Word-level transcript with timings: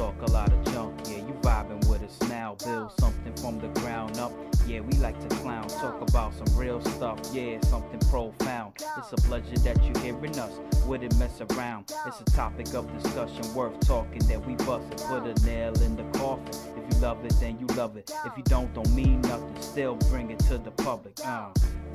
talk 0.00 0.22
a 0.22 0.32
lot 0.32 0.50
of 0.50 0.72
junk, 0.72 0.98
yeah, 1.10 1.18
you 1.18 1.34
vibing 1.42 1.86
with 1.86 2.02
us 2.02 2.18
now. 2.30 2.56
Build 2.64 2.90
something 2.98 3.34
from 3.36 3.60
the 3.60 3.68
ground 3.80 4.16
up, 4.16 4.32
yeah, 4.66 4.80
we 4.80 4.94
like 4.94 5.20
to 5.28 5.36
clown. 5.36 5.68
Talk 5.68 6.00
about 6.00 6.32
some 6.32 6.56
real 6.56 6.80
stuff, 6.92 7.18
yeah, 7.34 7.60
something 7.66 8.00
profound. 8.08 8.72
It's 8.96 9.12
a 9.12 9.16
pleasure 9.16 9.56
that 9.56 9.76
you 9.84 9.92
hearing 10.00 10.38
us, 10.38 10.52
wouldn't 10.86 11.18
mess 11.18 11.42
around. 11.50 11.92
It's 12.06 12.18
a 12.18 12.24
topic 12.24 12.72
of 12.72 12.90
discussion 13.02 13.54
worth 13.54 13.78
talking 13.80 14.26
that 14.28 14.42
we 14.46 14.54
bust 14.64 14.86
and 14.90 15.02
put 15.02 15.22
a 15.26 15.46
nail 15.46 15.74
in 15.82 15.96
the 15.96 16.18
coffin. 16.18 16.48
If 16.78 16.94
you 16.94 17.00
love 17.02 17.22
it, 17.26 17.34
then 17.38 17.58
you 17.60 17.66
love 17.76 17.98
it. 17.98 18.10
If 18.24 18.32
you 18.38 18.44
don't, 18.44 18.72
don't 18.72 18.90
mean 18.94 19.20
nothing. 19.20 19.60
Still 19.60 19.96
bring 20.08 20.30
it 20.30 20.38
to 20.48 20.56
the 20.56 20.70
public. 20.70 21.20
Uh, 21.22 21.50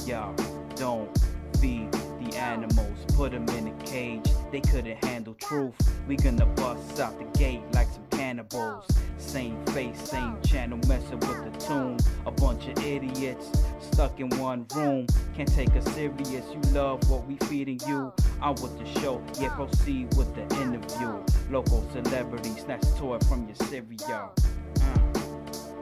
y'all 0.06 0.36
don't 0.76 1.10
feed 1.58 1.92
the 1.92 2.38
animals, 2.38 2.98
put 3.16 3.32
them 3.32 3.48
in 3.50 3.68
a 3.68 3.84
cage. 3.84 4.30
They 4.52 4.62
couldn't 4.62 5.04
handle 5.04 5.34
truth. 5.36 5.74
We 6.08 6.16
gonna 6.18 6.46
bust 6.46 7.00
out 7.00 7.18
the 7.18 7.40
gate 7.40 7.62
like 7.74 7.88
some 7.88 8.05
cannibals. 8.26 8.86
Same 9.20 9.64
face, 9.68 10.10
same 10.10 10.42
channel, 10.42 10.80
messing 10.88 11.20
with 11.20 11.44
the 11.46 11.60
tune. 11.60 11.98
A 12.26 12.32
bunch 12.32 12.66
of 12.68 12.84
idiots 12.84 13.52
stuck 13.92 14.20
in 14.20 14.30
one 14.40 14.66
room. 14.76 15.06
Can't 15.36 15.54
take 15.54 15.70
us 15.76 15.86
serious. 15.94 16.46
You 16.52 16.62
love 16.72 17.08
what 17.08 17.28
we 17.28 17.36
feeding 17.48 17.80
you. 17.88 18.12
I'm 18.42 18.56
with 18.56 18.80
the 18.80 19.00
show, 19.00 19.22
yeah, 19.40 19.50
proceed 19.50 20.12
with 20.18 20.34
the 20.34 20.42
interview. 20.62 21.24
Local 21.52 21.88
celebrities, 21.94 22.62
snatch 22.62 22.82
toy 22.98 23.20
from 23.30 23.48
your 23.48 23.56
cereal. 23.68 24.34
Uh, 24.82 24.98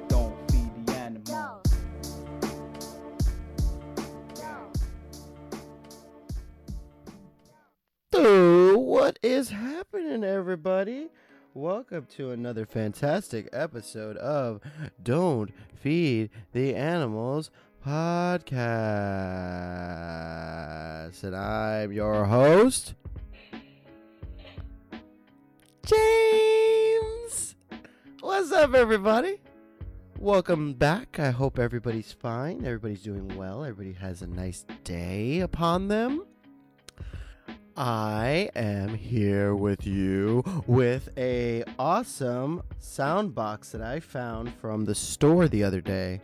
don't 0.09 0.35
feed 0.51 0.85
the. 0.85 1.21
Yeah. 1.29 1.49
So, 8.11 8.77
what 8.77 9.17
is 9.23 9.49
happening, 9.49 10.25
everybody? 10.25 11.07
Welcome 11.55 12.07
to 12.15 12.31
another 12.31 12.65
fantastic 12.65 13.47
episode 13.53 14.17
of 14.17 14.59
Don't 15.03 15.51
Feed 15.75 16.31
the 16.51 16.73
Animals 16.73 17.51
podcast. 17.85 18.57
And 21.21 21.35
I'm 21.35 21.91
your 21.91 22.25
host, 22.25 22.95
James. 25.85 27.53
What's 28.21 28.51
up, 28.51 28.73
everybody? 28.73 29.39
Welcome 30.17 30.73
back. 30.73 31.19
I 31.19 31.29
hope 31.29 31.59
everybody's 31.59 32.11
fine. 32.13 32.65
Everybody's 32.65 33.03
doing 33.03 33.37
well. 33.37 33.63
Everybody 33.63 33.93
has 33.99 34.23
a 34.23 34.27
nice 34.27 34.65
day 34.83 35.41
upon 35.41 35.87
them. 35.87 36.25
I 37.75 38.51
am 38.55 38.93
here 38.93 39.55
with 39.55 39.87
you 39.87 40.43
with 40.67 41.09
a 41.17 41.63
awesome 41.79 42.61
sound 42.77 43.33
box 43.33 43.71
that 43.71 43.81
I 43.81 43.99
found 43.99 44.53
from 44.53 44.85
the 44.85 44.93
store 44.93 45.47
the 45.47 45.63
other 45.63 45.81
day. 45.81 46.21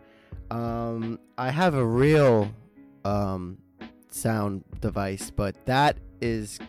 Um, 0.52 1.18
I 1.36 1.50
have 1.50 1.74
a 1.74 1.84
real 1.84 2.54
um, 3.04 3.58
sound 4.10 4.62
device, 4.80 5.32
but 5.32 5.56
that 5.66 5.96
is 6.20 6.60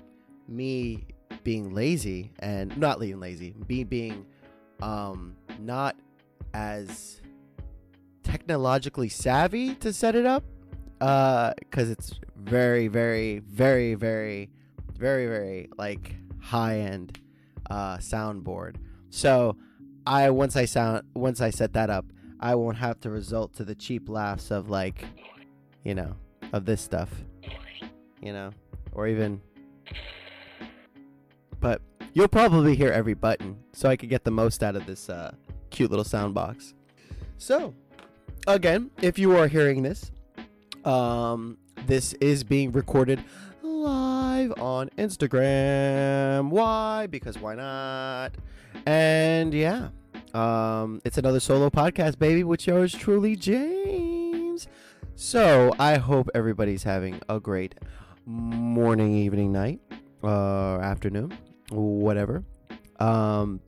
me 0.48 1.06
being 1.44 1.76
lazy 1.76 2.32
and 2.40 2.76
not 2.76 3.00
being 3.00 3.20
lazy, 3.20 3.54
me 3.70 3.84
being 3.84 4.26
um, 4.82 5.36
not 5.60 5.96
as 6.56 7.22
technologically 8.24 9.10
savvy 9.10 9.76
to 9.76 9.94
set 9.94 10.16
it 10.16 10.26
up 10.26 10.44
because 10.98 11.92
it's 11.92 12.20
very, 12.36 12.88
very, 12.88 13.40
very, 13.40 13.94
very 13.94 14.50
very 15.02 15.26
very 15.26 15.70
like 15.78 16.16
high 16.40 16.78
end 16.78 17.20
uh 17.70 17.98
soundboard. 17.98 18.76
So 19.10 19.58
i 20.06 20.30
once 20.30 20.56
i 20.56 20.66
sound 20.66 21.04
once 21.14 21.42
i 21.42 21.50
set 21.50 21.74
that 21.74 21.90
up 21.90 22.06
i 22.40 22.56
won't 22.56 22.78
have 22.78 23.00
to 23.00 23.10
resort 23.10 23.54
to 23.54 23.64
the 23.64 23.76
cheap 23.76 24.10
laughs 24.10 24.50
of 24.50 24.70
like 24.70 25.06
you 25.84 25.94
know 25.94 26.16
of 26.54 26.66
this 26.66 26.82
stuff 26.82 27.10
you 28.22 28.34
know 28.34 28.50
or 28.94 29.08
even 29.08 29.40
but 31.60 31.82
you'll 32.14 32.28
probably 32.28 32.76
hear 32.76 32.92
every 32.92 33.14
button 33.14 33.56
so 33.74 33.88
i 33.90 33.96
could 33.96 34.10
get 34.10 34.24
the 34.24 34.32
most 34.32 34.64
out 34.64 34.76
of 34.76 34.86
this 34.88 35.10
uh 35.10 35.32
cute 35.70 35.90
little 35.90 36.04
sound 36.04 36.34
box. 36.34 36.74
So 37.38 37.74
again 38.48 38.92
if 39.02 39.18
you 39.18 39.38
are 39.38 39.48
hearing 39.48 39.84
this 39.84 40.12
um 40.84 41.58
this 41.86 42.14
is 42.14 42.44
being 42.44 42.72
recorded 42.72 43.24
live 44.42 44.60
on 44.60 44.90
Instagram. 44.98 46.50
Why? 46.50 47.06
Because 47.08 47.38
why 47.38 47.54
not? 47.54 48.32
And 48.88 49.54
yeah, 49.54 49.90
um, 50.34 51.00
it's 51.06 51.18
another 51.20 51.40
solo 51.40 51.70
podcast, 51.70 52.18
baby, 52.18 52.44
with 52.44 52.66
yours 52.66 52.92
truly, 52.94 53.36
James. 53.36 54.68
So 55.16 55.74
I 55.78 55.98
hope 55.98 56.30
everybody's 56.34 56.82
having 56.84 57.22
a 57.30 57.40
great 57.40 57.76
morning, 58.26 59.14
evening, 59.14 59.52
night, 59.52 59.80
uh, 60.24 60.80
afternoon, 60.80 61.38
whatever. 61.70 62.44
Um, 63.00 63.60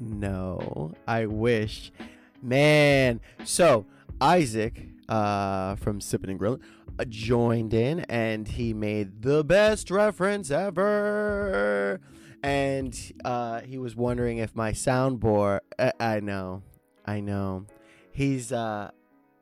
no, 0.00 0.94
I 1.06 1.26
wish, 1.26 1.92
man. 2.40 3.20
So 3.44 3.84
Isaac, 4.18 4.86
uh, 5.10 5.76
from 5.76 6.00
Sipping 6.00 6.30
and 6.30 6.40
Grillin', 6.40 6.60
uh, 6.62 6.81
joined 7.08 7.74
in 7.74 8.00
and 8.00 8.46
he 8.46 8.72
made 8.72 9.22
the 9.22 9.44
best 9.44 9.90
reference 9.90 10.50
ever. 10.50 12.00
And 12.42 12.98
uh, 13.24 13.60
he 13.60 13.78
was 13.78 13.94
wondering 13.94 14.38
if 14.38 14.54
my 14.56 14.72
soundboard. 14.72 15.60
I, 15.78 15.92
I 16.00 16.20
know, 16.20 16.62
I 17.06 17.20
know. 17.20 17.66
He's 18.12 18.52
uh, 18.52 18.90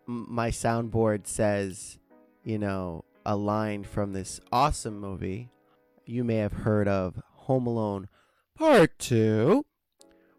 m- 0.09 0.27
my 0.29 0.51
soundboard 0.51 1.27
says, 1.27 1.99
you 2.45 2.59
know, 2.59 3.05
a 3.25 3.37
line 3.37 3.85
from 3.85 4.13
this 4.13 4.41
awesome 4.53 4.99
movie 4.99 5.51
you 6.05 6.25
may 6.25 6.37
have 6.37 6.53
heard 6.53 6.89
of, 6.89 7.23
Home 7.35 7.67
Alone 7.67 8.09
Part 8.57 8.99
Two, 8.99 9.65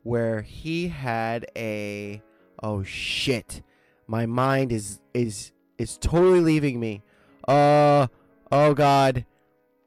where 0.04 0.42
he 0.42 0.90
had 0.90 1.46
a 1.56 2.22
oh 2.62 2.84
shit, 2.84 3.64
my 4.08 4.26
mind 4.26 4.72
is 4.72 5.00
is 5.14 5.52
is 5.82 5.98
totally 5.98 6.40
leaving 6.40 6.80
me. 6.80 7.02
Uh 7.48 8.08
oh 8.52 8.74
god. 8.74 9.26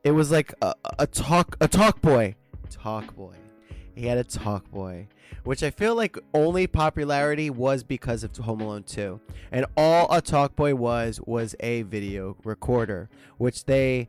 It 0.02 0.10
was 0.10 0.30
like 0.30 0.52
a, 0.60 0.74
a 0.98 1.06
talk 1.06 1.56
a 1.60 1.68
talk 1.68 2.02
boy. 2.02 2.34
Talk 2.68 3.14
boy. 3.14 3.36
He 3.94 4.06
had 4.06 4.18
a 4.18 4.24
talk 4.24 4.70
boy, 4.70 5.06
which 5.44 5.62
I 5.62 5.70
feel 5.70 5.94
like 5.94 6.18
only 6.34 6.66
popularity 6.66 7.48
was 7.48 7.84
because 7.84 8.24
of 8.24 8.36
Home 8.36 8.60
Alone 8.60 8.82
2. 8.82 9.20
And 9.52 9.66
all 9.76 10.12
a 10.12 10.20
talk 10.20 10.56
boy 10.56 10.74
was 10.74 11.20
was 11.24 11.54
a 11.60 11.82
video 11.82 12.36
recorder, 12.44 13.08
which 13.38 13.64
they 13.64 14.08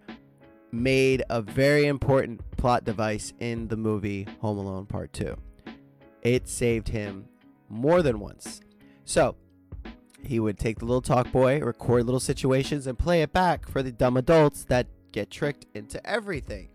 made 0.72 1.24
a 1.30 1.42
very 1.42 1.86
important 1.86 2.42
plot 2.58 2.84
device 2.84 3.32
in 3.40 3.68
the 3.68 3.78
movie 3.78 4.28
Home 4.42 4.58
Alone 4.58 4.88
Part 4.88 5.14
2. 5.14 5.38
It 6.24 6.50
saved 6.50 6.90
him 6.90 7.26
more 7.70 8.02
than 8.02 8.20
once. 8.20 8.62
So, 9.06 9.36
he 10.28 10.40
would 10.40 10.58
take 10.58 10.80
the 10.80 10.86
little 10.86 11.02
talk 11.02 11.32
boy, 11.32 11.60
record 11.60 12.06
little 12.06 12.20
situations, 12.20 12.88
and 12.88 12.98
play 12.98 13.22
it 13.22 13.34
back 13.34 13.68
for 13.68 13.84
the 13.84 13.92
dumb 13.92 14.18
adults 14.18 14.64
that 14.66 14.88
get 15.12 15.30
tricked 15.30 15.66
into 15.74 16.06
everything. 16.06 16.70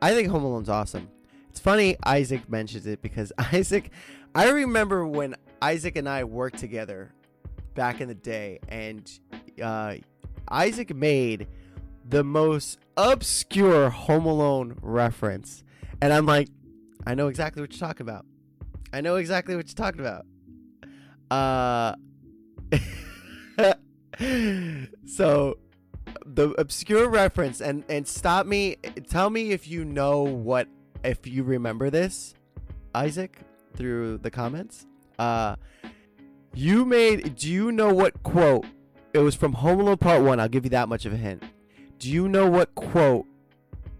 I 0.00 0.12
think 0.12 0.28
Home 0.28 0.44
Alone's 0.44 0.68
awesome. 0.68 1.08
It's 1.50 1.60
funny 1.60 1.96
Isaac 2.04 2.48
mentions 2.48 2.86
it 2.86 3.02
because 3.02 3.32
Isaac, 3.52 3.90
I 4.34 4.50
remember 4.50 5.06
when 5.06 5.34
Isaac 5.60 5.96
and 5.96 6.08
I 6.08 6.24
worked 6.24 6.58
together 6.58 7.12
back 7.74 8.00
in 8.00 8.08
the 8.08 8.14
day, 8.14 8.60
and 8.68 9.10
uh, 9.62 9.96
Isaac 10.48 10.94
made 10.94 11.46
the 12.08 12.24
most 12.24 12.78
obscure 12.96 13.90
Home 13.90 14.26
Alone 14.26 14.78
reference. 14.82 15.64
And 16.00 16.12
I'm 16.12 16.26
like, 16.26 16.48
I 17.06 17.14
know 17.14 17.28
exactly 17.28 17.62
what 17.62 17.72
you're 17.72 17.78
talking 17.78 18.02
about. 18.02 18.24
I 18.92 19.00
know 19.00 19.16
exactly 19.16 19.56
what 19.56 19.66
you're 19.66 19.74
talking 19.74 20.00
about. 20.00 20.24
Uh, 21.30 21.94
so 25.06 25.58
the 26.26 26.50
obscure 26.58 27.08
reference 27.08 27.60
and 27.60 27.84
and 27.88 28.06
stop 28.06 28.46
me 28.46 28.76
tell 29.08 29.30
me 29.30 29.52
if 29.52 29.68
you 29.68 29.84
know 29.84 30.22
what 30.22 30.66
if 31.04 31.26
you 31.26 31.44
remember 31.44 31.90
this 31.90 32.34
Isaac 32.94 33.38
through 33.76 34.18
the 34.18 34.30
comments. 34.30 34.86
Uh 35.18 35.56
you 36.54 36.84
made 36.84 37.36
do 37.36 37.48
you 37.48 37.70
know 37.70 37.92
what 37.92 38.22
quote 38.24 38.66
it 39.12 39.18
was 39.18 39.34
from 39.34 39.52
Home 39.54 39.80
Alone 39.80 39.98
Part 39.98 40.22
1 40.22 40.40
I'll 40.40 40.48
give 40.48 40.64
you 40.64 40.70
that 40.70 40.88
much 40.88 41.06
of 41.06 41.12
a 41.12 41.16
hint. 41.16 41.44
Do 41.98 42.10
you 42.10 42.28
know 42.28 42.48
what 42.48 42.74
quote 42.74 43.26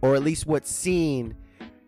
or 0.03 0.17
at 0.17 0.23
least 0.23 0.47
what 0.47 0.67
scene 0.67 1.37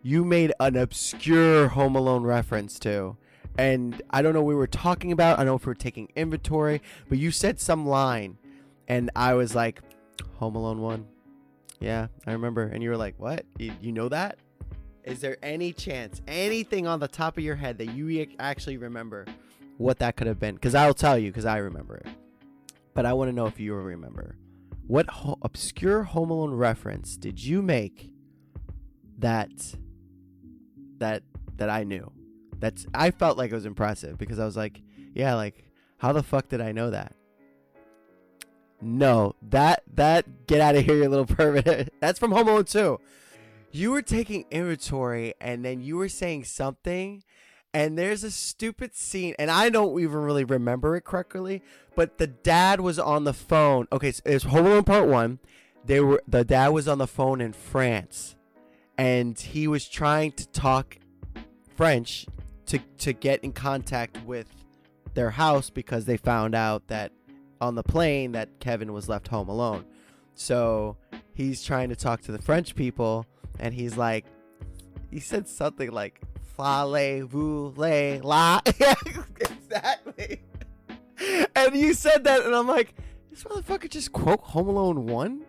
you 0.03 0.23
made 0.23 0.53
an 0.59 0.77
obscure 0.77 1.67
Home 1.69 1.95
Alone 1.95 2.23
reference 2.23 2.79
to 2.79 3.17
and 3.61 4.01
I 4.09 4.23
don't 4.23 4.33
know 4.33 4.41
what 4.41 4.49
we 4.49 4.55
were 4.55 4.65
talking 4.65 5.11
about. 5.11 5.35
I 5.37 5.43
don't 5.43 5.51
know 5.51 5.55
if 5.55 5.67
we 5.67 5.69
were 5.69 5.75
taking 5.75 6.11
inventory, 6.15 6.81
but 7.07 7.19
you 7.19 7.29
said 7.29 7.59
some 7.59 7.85
line, 7.85 8.39
and 8.87 9.11
I 9.15 9.35
was 9.35 9.53
like, 9.53 9.81
Home 10.37 10.55
Alone 10.55 10.81
1. 10.81 11.05
Yeah, 11.79 12.07
I 12.25 12.31
remember. 12.31 12.63
And 12.63 12.81
you 12.81 12.89
were 12.89 12.97
like, 12.97 13.19
what? 13.19 13.45
You, 13.59 13.73
you 13.79 13.91
know 13.91 14.09
that? 14.09 14.39
Is 15.03 15.19
there 15.19 15.37
any 15.43 15.73
chance, 15.73 16.21
anything 16.27 16.87
on 16.87 16.99
the 16.99 17.07
top 17.07 17.37
of 17.37 17.43
your 17.43 17.55
head 17.55 17.77
that 17.77 17.91
you 17.93 18.25
actually 18.39 18.77
remember 18.77 19.27
what 19.77 19.99
that 19.99 20.15
could 20.15 20.25
have 20.25 20.39
been? 20.39 20.55
Because 20.55 20.73
I'll 20.73 20.95
tell 20.95 21.19
you, 21.19 21.29
because 21.29 21.45
I 21.45 21.57
remember 21.57 21.97
it. 21.97 22.07
But 22.95 23.05
I 23.05 23.13
want 23.13 23.29
to 23.29 23.35
know 23.35 23.45
if 23.45 23.59
you 23.59 23.75
remember. 23.75 24.37
What 24.87 25.07
ho- 25.07 25.37
obscure 25.43 26.01
Home 26.01 26.31
Alone 26.31 26.55
reference 26.55 27.15
did 27.15 27.43
you 27.43 27.61
make 27.61 28.09
that 29.19 29.51
that 30.97 31.21
that 31.57 31.69
I 31.69 31.83
knew? 31.83 32.11
That's 32.61 32.85
I 32.93 33.11
felt 33.11 33.37
like 33.37 33.51
it 33.51 33.55
was 33.55 33.65
impressive 33.65 34.17
because 34.17 34.39
I 34.39 34.45
was 34.45 34.55
like, 34.55 34.81
yeah, 35.13 35.35
like 35.35 35.65
how 35.97 36.13
the 36.13 36.23
fuck 36.23 36.47
did 36.47 36.61
I 36.61 36.71
know 36.71 36.91
that? 36.91 37.15
No, 38.81 39.35
that 39.49 39.83
that 39.95 40.47
get 40.47 40.61
out 40.61 40.75
of 40.75 40.85
here, 40.85 40.95
you 40.95 41.09
little 41.09 41.25
pervert. 41.35 41.89
That's 41.99 42.19
from 42.19 42.31
Home 42.31 42.47
Alone 42.47 42.65
2. 42.65 42.99
You 43.71 43.91
were 43.91 44.01
taking 44.01 44.45
inventory 44.51 45.33
and 45.41 45.65
then 45.65 45.81
you 45.81 45.97
were 45.97 46.09
saying 46.09 46.45
something 46.45 47.23
and 47.73 47.97
there's 47.97 48.23
a 48.23 48.31
stupid 48.31 48.95
scene 48.95 49.33
and 49.39 49.49
I 49.49 49.69
don't 49.69 49.99
even 49.99 50.19
really 50.19 50.43
remember 50.43 50.95
it 50.95 51.03
correctly, 51.03 51.63
but 51.95 52.17
the 52.19 52.27
dad 52.27 52.81
was 52.81 52.99
on 52.99 53.23
the 53.23 53.33
phone. 53.33 53.87
Okay, 53.91 54.11
so 54.11 54.21
it's 54.25 54.43
Home 54.45 54.67
Alone 54.67 54.83
Part 54.83 55.07
1. 55.07 55.39
They 55.83 55.99
were 55.99 56.21
the 56.27 56.43
dad 56.43 56.69
was 56.69 56.87
on 56.87 56.99
the 56.99 57.07
phone 57.07 57.41
in 57.41 57.53
France 57.53 58.35
and 58.97 59.39
he 59.39 59.67
was 59.67 59.87
trying 59.87 60.33
to 60.33 60.47
talk 60.49 60.97
French 61.75 62.27
to 62.71 62.79
to 62.97 63.11
get 63.11 63.43
in 63.43 63.51
contact 63.51 64.17
with 64.25 64.47
their 65.13 65.29
house 65.29 65.69
because 65.69 66.05
they 66.05 66.15
found 66.15 66.55
out 66.55 66.87
that 66.87 67.11
on 67.59 67.75
the 67.75 67.83
plane 67.83 68.31
that 68.31 68.47
Kevin 68.61 68.93
was 68.93 69.09
left 69.09 69.27
home 69.27 69.49
alone. 69.49 69.83
So 70.35 70.95
he's 71.33 71.63
trying 71.63 71.89
to 71.89 71.97
talk 71.97 72.21
to 72.21 72.31
the 72.31 72.41
French 72.41 72.73
people, 72.73 73.25
and 73.59 73.73
he's 73.73 73.97
like, 73.97 74.25
he 75.11 75.19
said 75.19 75.49
something 75.49 75.91
like, 75.91 76.21
"Fale 76.57 77.27
vous 77.27 77.73
la." 77.75 78.61
Exactly. 79.73 80.41
And 81.55 81.75
you 81.75 81.93
said 81.93 82.25
that, 82.25 82.45
and 82.45 82.53
I'm 82.53 82.67
like, 82.67 82.93
this 83.29 83.43
motherfucker 83.43 83.89
just 83.89 84.11
quote 84.11 84.41
Home 84.41 84.67
Alone 84.67 85.05
one. 85.05 85.45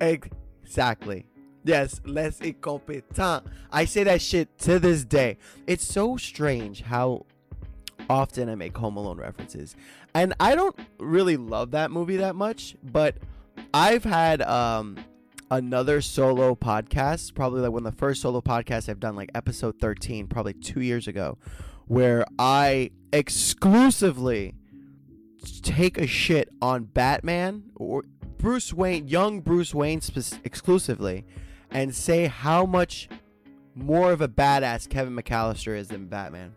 exactly. 0.00 1.26
Yes, 1.66 2.00
les 2.04 2.40
incompetents. 2.40 3.44
I 3.72 3.86
say 3.86 4.04
that 4.04 4.22
shit 4.22 4.56
to 4.60 4.78
this 4.78 5.04
day. 5.04 5.36
It's 5.66 5.84
so 5.84 6.16
strange 6.16 6.82
how 6.82 7.26
often 8.08 8.48
I 8.48 8.54
make 8.54 8.76
Home 8.76 8.96
Alone 8.96 9.18
references. 9.18 9.74
And 10.14 10.32
I 10.38 10.54
don't 10.54 10.78
really 10.98 11.36
love 11.36 11.72
that 11.72 11.90
movie 11.90 12.18
that 12.18 12.36
much, 12.36 12.76
but 12.84 13.16
I've 13.74 14.04
had 14.04 14.42
um 14.42 14.96
another 15.50 16.00
solo 16.00 16.54
podcast, 16.54 17.34
probably 17.34 17.62
like 17.62 17.72
one 17.72 17.84
of 17.84 17.92
the 17.92 17.98
first 17.98 18.22
solo 18.22 18.40
podcasts 18.40 18.88
I've 18.88 19.00
done 19.00 19.16
like 19.16 19.30
episode 19.34 19.80
13, 19.80 20.28
probably 20.28 20.54
2 20.54 20.82
years 20.82 21.08
ago, 21.08 21.36
where 21.86 22.24
I 22.38 22.92
exclusively 23.12 24.54
take 25.62 25.98
a 25.98 26.06
shit 26.06 26.48
on 26.62 26.84
Batman 26.84 27.64
or 27.74 28.04
Bruce 28.38 28.72
Wayne, 28.72 29.08
young 29.08 29.40
Bruce 29.40 29.74
Wayne 29.74 30.00
exclusively 30.44 31.24
and 31.76 31.94
say 31.94 32.26
how 32.26 32.64
much 32.64 33.06
more 33.74 34.10
of 34.10 34.22
a 34.22 34.28
badass 34.28 34.88
Kevin 34.88 35.14
McCallister 35.14 35.76
is 35.76 35.88
than 35.88 36.06
Batman. 36.06 36.54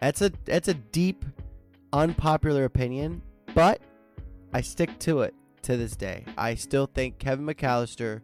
That's 0.00 0.22
a 0.22 0.32
that's 0.46 0.68
a 0.68 0.74
deep, 0.74 1.26
unpopular 1.92 2.64
opinion, 2.64 3.20
but 3.54 3.82
I 4.54 4.62
stick 4.62 4.98
to 5.00 5.20
it 5.20 5.34
to 5.62 5.76
this 5.76 5.94
day. 5.94 6.24
I 6.38 6.54
still 6.54 6.86
think 6.86 7.18
Kevin 7.18 7.44
McCallister 7.44 8.22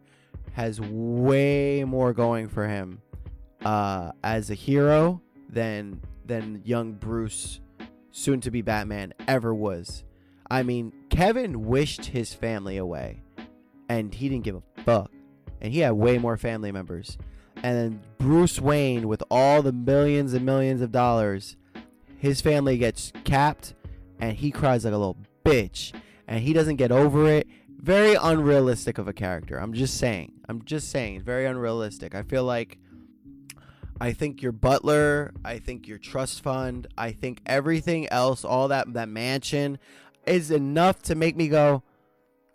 has 0.55 0.81
way 0.81 1.85
more 1.85 2.15
going 2.15 2.49
for 2.49 2.67
him 2.67 3.03
uh, 3.63 4.13
as 4.25 4.49
a 4.49 4.55
hero 4.55 5.21
than 5.51 6.01
than 6.25 6.63
young 6.65 6.95
Bruce, 6.95 7.61
soon 8.11 8.41
to 8.41 8.51
be 8.51 8.63
Batman, 8.63 9.13
ever 9.29 9.55
was. 9.55 10.03
I 10.51 10.63
mean, 10.63 10.95
Kevin 11.11 11.67
wished 11.67 12.07
his 12.07 12.33
family 12.33 12.79
away, 12.79 13.21
and 13.91 14.15
he 14.15 14.31
didn't 14.31 14.45
give 14.45 14.57
a 14.57 14.83
fuck. 14.83 15.11
And 15.63 15.73
he 15.73 15.79
had 15.81 15.93
way 15.93 16.19
more 16.19 16.37
family 16.37 16.73
members. 16.73 17.17
And 17.63 17.79
then 17.79 18.01
Bruce 18.19 18.61
Wayne, 18.61 19.09
with 19.09 19.23
all 19.31 19.63
the 19.63 19.73
millions 19.73 20.35
and 20.35 20.45
millions 20.45 20.83
of 20.83 20.91
dollars, 20.91 21.57
his 22.19 22.41
family 22.41 22.77
gets 22.77 23.13
capped 23.25 23.75
and 24.21 24.37
he 24.37 24.51
cries 24.51 24.85
like 24.85 24.93
a 24.93 24.99
little 24.99 25.17
bitch. 25.45 25.93
And 26.27 26.41
he 26.41 26.53
doesn't 26.53 26.77
get 26.77 26.93
over 26.93 27.29
it. 27.29 27.47
Very 27.79 28.15
unrealistic 28.15 28.99
of 28.99 29.09
a 29.09 29.13
character. 29.13 29.59
I'm 29.59 29.73
just 29.73 29.97
saying. 29.99 30.33
I'm 30.49 30.65
just 30.65 30.91
saying. 30.91 31.23
Very 31.23 31.47
unrealistic. 31.47 32.15
I 32.15 32.23
feel 32.23 32.45
like 32.45 32.79
i 34.01 34.13
think 34.13 34.41
your 34.41 34.53
butler 34.53 35.33
i 35.45 35.59
think 35.59 35.87
your 35.87 35.99
trust 35.99 36.43
fund 36.43 36.87
i 36.97 37.13
think 37.13 37.41
everything 37.45 38.09
else 38.09 38.43
all 38.43 38.67
that 38.67 38.91
that 38.95 39.09
mansion 39.09 39.79
is 40.27 40.51
enough 40.51 41.03
to 41.03 41.15
make 41.15 41.37
me 41.37 41.47
go 41.47 41.83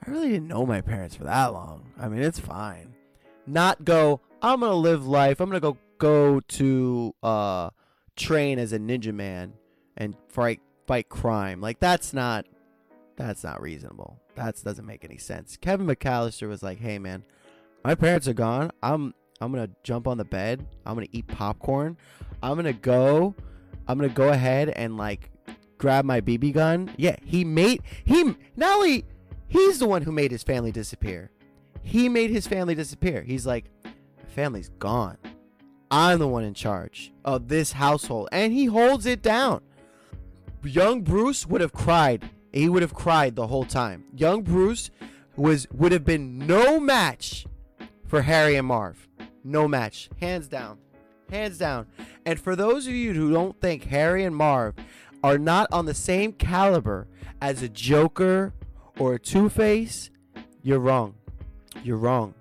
i 0.05 0.09
really 0.09 0.29
didn't 0.29 0.47
know 0.47 0.65
my 0.65 0.81
parents 0.81 1.15
for 1.15 1.23
that 1.25 1.53
long. 1.53 1.93
I 1.99 2.09
mean 2.09 2.23
it's 2.23 2.39
fine 2.39 2.96
not 3.47 3.83
go 3.85 4.21
i'm 4.41 4.59
gonna 4.59 4.73
live 4.73 5.07
life 5.07 5.39
i'm 5.39 5.49
gonna 5.49 5.59
go 5.59 5.77
go 5.97 6.39
to 6.41 7.15
uh 7.23 7.69
train 8.15 8.59
as 8.59 8.73
a 8.73 8.79
ninja 8.79 9.13
man 9.13 9.53
and 9.95 10.15
fight 10.27 10.59
fight 10.87 11.09
crime. 11.09 11.61
Like 11.61 11.79
that's 11.79 12.13
not 12.13 12.45
that's 13.15 13.43
not 13.43 13.61
reasonable. 13.61 14.19
That 14.35 14.61
doesn't 14.63 14.85
make 14.85 15.03
any 15.03 15.17
sense. 15.17 15.57
Kevin 15.57 15.87
McCallister 15.87 16.47
was 16.47 16.63
like, 16.63 16.79
"Hey 16.79 16.99
man, 16.99 17.23
my 17.83 17.95
parents 17.95 18.27
are 18.27 18.33
gone. 18.33 18.71
I'm 18.81 19.13
I'm 19.39 19.51
going 19.51 19.67
to 19.67 19.73
jump 19.83 20.07
on 20.07 20.17
the 20.17 20.25
bed. 20.25 20.65
I'm 20.83 20.95
going 20.95 21.05
to 21.05 21.15
eat 21.15 21.27
popcorn. 21.27 21.95
I'm 22.41 22.53
going 22.53 22.65
to 22.65 22.73
go 22.73 23.35
I'm 23.87 23.97
going 23.99 24.09
to 24.09 24.15
go 24.15 24.29
ahead 24.29 24.69
and 24.69 24.97
like 24.97 25.29
grab 25.77 26.05
my 26.05 26.21
BB 26.21 26.53
gun." 26.53 26.91
Yeah, 26.97 27.17
he 27.23 27.43
made 27.43 27.81
he 28.05 28.35
not 28.55 28.77
only 28.77 29.05
he's 29.47 29.79
the 29.79 29.87
one 29.87 30.03
who 30.03 30.11
made 30.11 30.31
his 30.31 30.43
family 30.43 30.71
disappear. 30.71 31.31
He 31.87 32.09
made 32.09 32.31
his 32.31 32.47
family 32.47 32.75
disappear. 32.75 33.23
He's 33.23 33.45
like, 33.45 33.65
"My 33.85 33.91
family's 34.27 34.69
gone." 34.77 35.17
I'm 35.89 36.19
the 36.19 36.27
one 36.27 36.43
in 36.43 36.53
charge 36.53 37.13
of 37.23 37.47
this 37.47 37.71
household. 37.71 38.27
And 38.33 38.51
he 38.51 38.65
holds 38.65 39.05
it 39.05 39.21
down. 39.21 39.61
Young 40.63 41.01
Bruce 41.01 41.47
would 41.47 41.61
have 41.61 41.71
cried. 41.71 42.29
He 42.51 42.67
would 42.67 42.81
have 42.81 42.93
cried 42.93 43.37
the 43.37 43.47
whole 43.47 43.63
time. 43.63 44.03
Young 44.13 44.41
Bruce 44.41 44.89
was 45.37 45.65
would 45.71 45.93
have 45.93 46.03
been 46.03 46.39
no 46.39 46.77
match 46.77 47.45
for 48.05 48.23
Harry 48.23 48.57
and 48.57 48.67
Marv. 48.67 49.07
No 49.45 49.65
match. 49.65 50.09
Hands 50.19 50.45
down. 50.45 50.79
Hands 51.29 51.57
down. 51.57 51.87
And 52.25 52.37
for 52.37 52.57
those 52.57 52.85
of 52.85 52.93
you 52.93 53.13
who 53.13 53.31
don't 53.31 53.61
think 53.61 53.85
Harry 53.85 54.25
and 54.25 54.35
Marv 54.35 54.75
are 55.23 55.37
not 55.37 55.71
on 55.71 55.85
the 55.85 55.93
same 55.93 56.33
caliber 56.33 57.07
as 57.41 57.61
a 57.61 57.69
Joker 57.69 58.53
or 58.99 59.13
a 59.13 59.19
Two-Face, 59.19 60.09
you're 60.61 60.79
wrong. 60.79 61.16
You're 61.83 61.97
wrong. 61.97 62.33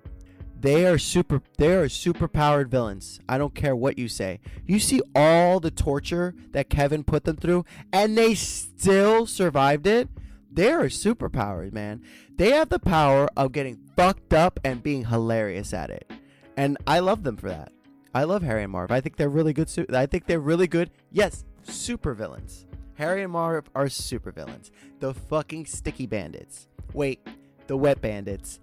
They 0.59 0.87
are 0.87 0.97
super 0.97 1.41
they 1.57 1.75
are 1.75 1.87
super 1.87 2.27
powered 2.27 2.71
villains. 2.71 3.19
I 3.29 3.37
don't 3.37 3.53
care 3.53 3.75
what 3.75 3.99
you 3.99 4.07
say. 4.07 4.39
You 4.65 4.79
see 4.79 5.01
all 5.15 5.59
the 5.59 5.69
torture 5.69 6.33
that 6.51 6.69
Kevin 6.69 7.03
put 7.03 7.25
them 7.25 7.35
through 7.35 7.63
and 7.93 8.17
they 8.17 8.33
still 8.33 9.27
survived 9.27 9.85
it. 9.85 10.09
They 10.51 10.71
are 10.71 10.89
super 10.89 11.29
powered, 11.29 11.73
man. 11.73 12.01
They 12.35 12.51
have 12.51 12.69
the 12.69 12.79
power 12.79 13.29
of 13.37 13.51
getting 13.51 13.77
fucked 13.95 14.33
up 14.33 14.59
and 14.63 14.81
being 14.81 15.05
hilarious 15.05 15.73
at 15.73 15.91
it. 15.91 16.09
And 16.55 16.77
I 16.87 16.99
love 16.99 17.23
them 17.23 17.37
for 17.37 17.49
that. 17.49 17.71
I 18.15 18.23
love 18.23 18.41
Harry 18.41 18.63
and 18.63 18.71
Marv. 18.71 18.91
I 18.91 18.99
think 18.99 19.17
they're 19.17 19.29
really 19.29 19.53
good 19.53 19.69
su- 19.69 19.85
I 19.93 20.07
think 20.07 20.25
they're 20.25 20.39
really 20.39 20.67
good. 20.67 20.89
Yes, 21.11 21.45
super 21.61 22.15
villains. 22.15 22.65
Harry 22.95 23.21
and 23.21 23.31
Marv 23.31 23.69
are 23.75 23.89
super 23.89 24.31
villains. 24.31 24.71
The 25.01 25.13
fucking 25.13 25.67
sticky 25.67 26.07
bandits. 26.07 26.67
Wait, 26.93 27.27
the 27.67 27.77
wet 27.77 28.01
bandits 28.01 28.59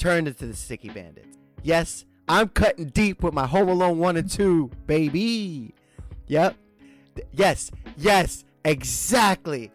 turned 0.00 0.26
into 0.26 0.46
the 0.46 0.54
sticky 0.54 0.88
bandits. 0.88 1.36
Yes, 1.62 2.04
I'm 2.28 2.48
cutting 2.48 2.86
deep 2.86 3.22
with 3.22 3.34
my 3.34 3.46
Home 3.46 3.68
Alone 3.68 3.98
1 3.98 4.16
and 4.16 4.30
2, 4.30 4.70
baby. 4.86 5.74
Yep. 6.26 6.56
Yes, 7.32 7.70
yes, 7.96 8.44
exactly. 8.64 9.70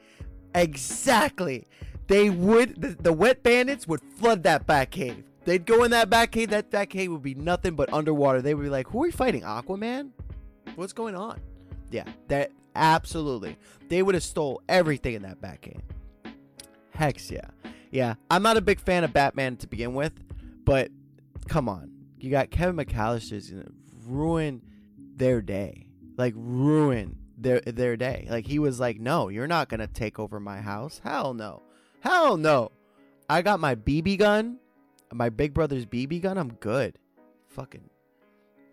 Exactly. 0.56 1.68
They 2.08 2.30
would, 2.30 2.82
the, 2.82 2.90
the 3.02 3.14
wet 3.14 3.44
bandits 3.44 3.88
would 3.88 4.02
flood 4.02 4.44
that 4.44 4.66
Batcave. 4.66 5.24
They'd 5.44 5.66
go 5.66 5.84
in 5.84 5.92
that 5.92 6.10
Batcave. 6.10 6.50
That 6.50 6.72
Batcave 6.72 7.10
would 7.10 7.22
be 7.22 7.36
nothing 7.36 7.76
but 7.76 7.94
underwater. 7.94 8.42
They 8.42 8.56
would 8.56 8.64
be 8.64 8.70
like, 8.70 8.88
who 8.88 9.00
are 9.00 9.02
we 9.02 9.12
fighting? 9.12 9.42
Aquaman? 9.42 10.10
What's 10.76 10.94
going 10.94 11.16
on? 11.16 11.40
Yeah, 11.92 12.06
that 12.30 12.52
absolutely. 12.76 13.58
They 13.90 14.02
would 14.02 14.16
have 14.16 14.24
stole 14.24 14.62
everything 14.68 15.14
in 15.14 15.22
that 15.22 15.40
Batcave. 15.40 15.82
Hex 16.92 17.30
yeah. 17.30 17.50
Yeah, 17.96 18.16
I'm 18.30 18.44
not 18.44 18.58
a 18.58 18.62
big 18.62 18.82
fan 18.82 19.06
of 19.06 19.14
Batman 19.14 19.56
to 19.56 19.68
begin 19.68 19.94
with, 19.94 20.12
but 20.66 20.92
come 21.48 21.70
on. 21.70 21.92
You 22.20 22.30
got 22.30 22.52
Kevin 22.52 22.76
McCallister's 22.76 23.50
gonna 23.50 23.72
ruin 24.06 24.62
their 25.16 25.42
day. 25.42 25.88
Like 26.18 26.34
ruin 26.36 27.18
their 27.38 27.62
their 27.62 27.96
day. 27.96 28.28
Like 28.30 28.48
he 28.48 28.60
was 28.60 28.82
like, 28.82 29.00
No, 29.00 29.30
you're 29.30 29.48
not 29.48 29.70
gonna 29.70 29.88
take 29.88 30.20
over 30.20 30.42
my 30.42 30.60
house. 30.60 31.00
Hell 31.06 31.34
no. 31.34 31.62
Hell 32.02 32.36
no. 32.36 32.74
I 33.30 33.42
got 33.42 33.62
my 33.62 33.76
BB 33.76 34.20
gun, 34.20 34.58
my 35.14 35.30
big 35.30 35.54
brother's 35.54 35.86
BB 35.86 36.22
gun, 36.22 36.38
I'm 36.38 36.56
good. 36.56 37.00
Fucking 37.48 37.90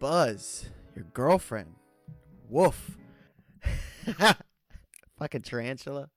Buzz, 0.01 0.69
your 0.97 1.05
girlfriend. 1.15 1.77
Woof. 2.49 2.99
Fucking 5.17 5.43
tarantula. 5.43 6.11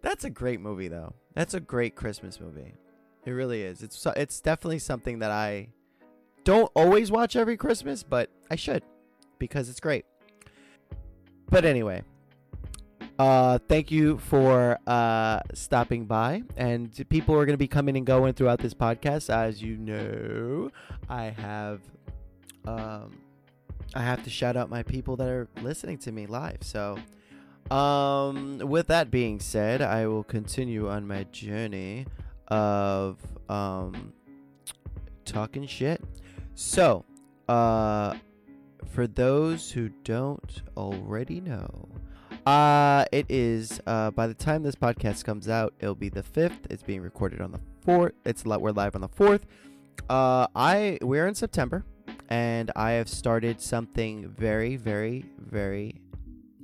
That's 0.00 0.22
a 0.22 0.30
great 0.30 0.60
movie 0.60 0.86
though. 0.86 1.16
That's 1.34 1.54
a 1.54 1.60
great 1.60 1.94
Christmas 1.94 2.40
movie. 2.40 2.74
It 3.24 3.30
really 3.30 3.62
is. 3.62 3.82
It's 3.82 4.04
it's 4.16 4.40
definitely 4.40 4.80
something 4.80 5.20
that 5.20 5.30
I 5.30 5.68
don't 6.44 6.70
always 6.74 7.10
watch 7.10 7.36
every 7.36 7.56
Christmas, 7.56 8.02
but 8.02 8.30
I 8.50 8.56
should 8.56 8.82
because 9.38 9.68
it's 9.68 9.80
great. 9.80 10.04
But 11.48 11.64
anyway, 11.64 12.02
uh, 13.18 13.58
thank 13.68 13.90
you 13.90 14.18
for 14.18 14.78
uh, 14.86 15.40
stopping 15.54 16.06
by. 16.06 16.42
And 16.56 16.90
people 17.08 17.34
are 17.36 17.44
going 17.44 17.54
to 17.54 17.58
be 17.58 17.68
coming 17.68 17.96
and 17.96 18.06
going 18.06 18.34
throughout 18.34 18.58
this 18.58 18.74
podcast. 18.74 19.30
As 19.30 19.62
you 19.62 19.76
know, 19.76 20.70
I 21.08 21.24
have 21.24 21.80
um, 22.64 23.18
I 23.94 24.02
have 24.02 24.24
to 24.24 24.30
shout 24.30 24.56
out 24.56 24.70
my 24.70 24.82
people 24.82 25.16
that 25.16 25.28
are 25.28 25.48
listening 25.60 25.98
to 25.98 26.12
me 26.12 26.26
live. 26.26 26.58
So, 26.62 26.96
um, 27.70 28.58
with 28.58 28.88
that 28.88 29.10
being 29.10 29.40
said, 29.40 29.82
I 29.82 30.06
will 30.06 30.24
continue 30.24 30.88
on 30.88 31.06
my 31.06 31.24
journey 31.24 32.06
of 32.48 33.18
um, 33.48 34.12
talking 35.24 35.66
shit. 35.66 36.02
So, 36.54 37.04
uh, 37.48 38.14
for 38.92 39.06
those 39.06 39.70
who 39.70 39.88
don't 40.04 40.62
already 40.76 41.40
know, 41.40 41.88
uh, 42.46 43.04
it 43.12 43.26
is 43.28 43.80
uh, 43.86 44.10
by 44.10 44.26
the 44.26 44.34
time 44.34 44.62
this 44.62 44.74
podcast 44.74 45.24
comes 45.24 45.48
out, 45.48 45.72
it'll 45.80 45.94
be 45.94 46.08
the 46.08 46.22
fifth. 46.22 46.66
It's 46.70 46.82
being 46.82 47.00
recorded 47.00 47.40
on 47.40 47.52
the 47.52 47.60
fourth. 47.84 48.14
It's 48.24 48.44
we're 48.44 48.72
live 48.72 48.94
on 48.94 49.00
the 49.00 49.08
fourth. 49.08 49.46
Uh, 50.10 50.46
I 50.54 50.98
we're 51.02 51.26
in 51.26 51.34
September, 51.34 51.84
and 52.28 52.70
I 52.74 52.92
have 52.92 53.08
started 53.08 53.60
something 53.60 54.28
very, 54.28 54.76
very, 54.76 55.24
very. 55.38 56.01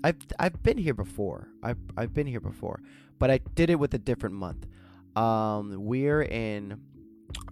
I've 0.04 0.16
I've 0.38 0.62
been 0.62 0.78
here 0.78 0.94
before. 0.94 1.48
I've 1.62 1.78
I've 1.96 2.14
been 2.14 2.26
here 2.26 2.40
before, 2.40 2.80
but 3.18 3.30
I 3.30 3.38
did 3.54 3.70
it 3.70 3.78
with 3.78 3.94
a 3.94 3.98
different 3.98 4.34
month. 4.34 4.66
Um, 5.16 5.74
we're 5.84 6.22
in 6.22 6.80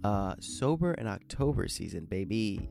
uh 0.03 0.35
sober 0.39 0.93
in 0.93 1.07
October 1.07 1.67
season, 1.67 2.05
baby. 2.05 2.69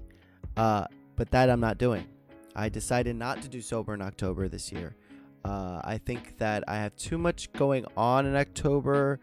Uh, 0.57 0.87
but 1.17 1.31
that 1.31 1.51
I'm 1.51 1.61
not 1.61 1.79
doing. 1.79 2.07
I 2.55 2.69
decided 2.69 3.17
not 3.17 3.43
to 3.43 3.49
do 3.49 3.61
sober 3.61 3.93
in 3.93 4.01
October 4.01 4.49
this 4.49 4.73
year. 4.73 4.97
Uh, 5.45 5.81
I 5.85 5.99
think 5.99 6.39
that 6.39 6.65
I 6.67 6.77
have 6.77 6.97
too 6.97 7.19
much 7.19 7.53
going 7.53 7.85
on 7.97 8.27
in 8.27 8.35
October 8.35 9.21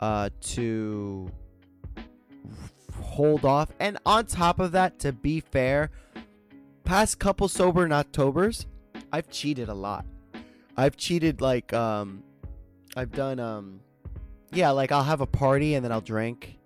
uh, 0.00 0.30
to 0.40 1.30
hold 3.00 3.44
off. 3.44 3.70
And 3.78 3.98
on 4.06 4.26
top 4.26 4.58
of 4.58 4.72
that, 4.72 4.98
to 5.00 5.12
be 5.12 5.40
fair, 5.40 5.90
past 6.84 7.18
couple 7.18 7.48
sober 7.48 7.84
in 7.84 7.92
Octobers, 7.92 8.66
I've 9.12 9.28
cheated 9.30 9.68
a 9.68 9.74
lot. 9.74 10.04
I've 10.76 10.96
cheated 10.96 11.40
like 11.40 11.72
um, 11.72 12.22
I've 12.96 13.12
done 13.12 13.38
um, 13.38 13.80
yeah, 14.52 14.70
like 14.70 14.92
I'll 14.92 15.04
have 15.04 15.20
a 15.20 15.26
party 15.26 15.74
and 15.74 15.84
then 15.84 15.92
I'll 15.92 16.00
drink, 16.00 16.58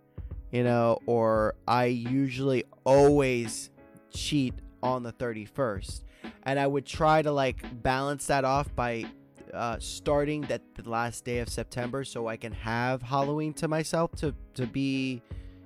you 0.50 0.64
know, 0.64 0.98
or 1.06 1.54
I 1.66 1.86
usually 1.86 2.64
always 2.84 3.70
cheat 4.12 4.54
on 4.82 5.02
the 5.02 5.12
31st 5.12 6.02
and 6.44 6.58
I 6.58 6.66
would 6.66 6.86
try 6.86 7.22
to 7.22 7.32
like 7.32 7.82
balance 7.82 8.26
that 8.26 8.44
off 8.44 8.74
by 8.74 9.06
uh, 9.52 9.78
starting 9.78 10.42
that 10.42 10.62
the 10.74 10.88
last 10.88 11.24
day 11.24 11.38
of 11.38 11.48
September 11.48 12.04
so 12.04 12.26
I 12.26 12.36
can 12.36 12.52
have 12.52 13.02
Halloween 13.02 13.52
to 13.54 13.68
myself 13.68 14.12
to 14.16 14.34
to 14.54 14.66
be, 14.66 15.22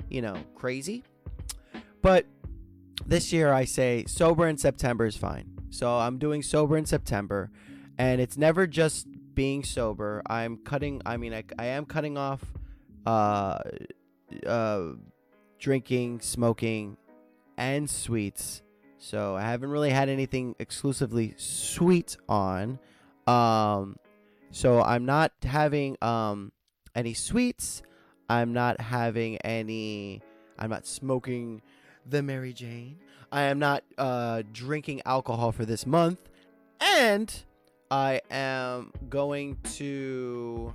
you 0.09 0.23
know, 0.23 0.37
crazy. 0.55 1.05
But 2.03 2.27
this 3.07 3.33
year 3.33 3.53
I 3.53 3.65
say 3.65 4.05
sober 4.07 4.47
in 4.47 4.59
September 4.59 5.07
is 5.07 5.17
fine. 5.17 5.58
So 5.71 5.97
I'm 5.99 6.19
doing 6.19 6.43
sober 6.43 6.77
in 6.77 6.87
September 6.87 7.51
and 7.99 8.21
it's 8.21 8.37
never 8.37 8.67
just 8.67 9.07
being 9.35 9.65
sober. 9.65 10.23
I'm 10.27 10.59
cutting 10.59 11.03
I 11.07 11.17
mean 11.17 11.35
I, 11.35 11.45
I 11.59 11.67
am 11.67 11.85
cutting 11.85 12.17
off 12.19 12.45
uh 13.07 13.59
uh 14.47 14.83
drinking, 15.59 16.21
smoking 16.21 16.97
and 17.57 17.89
sweets 17.89 18.63
so 18.99 19.37
I 19.37 19.43
haven't 19.43 19.71
really 19.71 19.91
had 19.91 20.09
anything 20.09 20.57
exclusively 20.59 21.35
sweet 21.37 22.17
on. 22.29 22.79
Um, 23.27 23.97
so 24.51 24.83
I'm 24.83 25.07
not 25.07 25.33
having 25.43 25.97
um 26.03 26.53
any 26.95 27.15
sweets. 27.15 27.83
I'm 28.29 28.53
not 28.53 28.81
having 28.81 29.39
any. 29.39 30.21
I'm 30.59 30.71
not 30.71 30.87
smoking 30.87 31.63
the 32.05 32.23
Mary 32.23 32.53
Jane. 32.53 32.99
I 33.31 33.43
am 33.43 33.59
not 33.59 33.85
uh, 33.97 34.43
drinking 34.53 35.03
alcohol 35.05 35.53
for 35.53 35.65
this 35.65 35.87
month, 35.87 36.19
and 36.81 37.35
I 37.91 38.21
am 38.31 38.93
going 39.09 39.59
to 39.75 40.73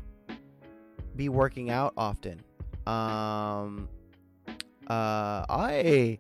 be 1.15 1.29
working 1.29 1.69
out 1.69 1.93
often. 1.97 2.41
Um, 2.85 3.87
uh, 4.87 5.45
I 5.49 6.19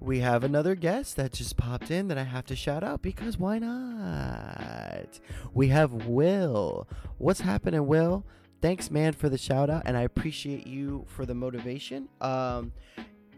we 0.00 0.20
have 0.20 0.44
another 0.44 0.74
guest 0.74 1.16
that 1.16 1.32
just 1.32 1.56
popped 1.56 1.90
in 1.90 2.08
that 2.08 2.18
I 2.18 2.22
have 2.22 2.46
to 2.46 2.56
shout 2.56 2.84
out 2.84 3.02
because 3.02 3.36
why 3.36 3.58
not? 3.58 5.18
We 5.52 5.68
have 5.68 6.06
Will. 6.06 6.86
What's 7.18 7.40
happening, 7.40 7.86
Will? 7.86 8.24
Thanks, 8.60 8.90
man, 8.90 9.12
for 9.12 9.28
the 9.28 9.38
shout 9.38 9.70
out, 9.70 9.82
and 9.84 9.96
I 9.96 10.02
appreciate 10.02 10.66
you 10.66 11.04
for 11.08 11.26
the 11.26 11.34
motivation. 11.34 12.08
Um, 12.20 12.72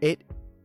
it, 0.01 0.21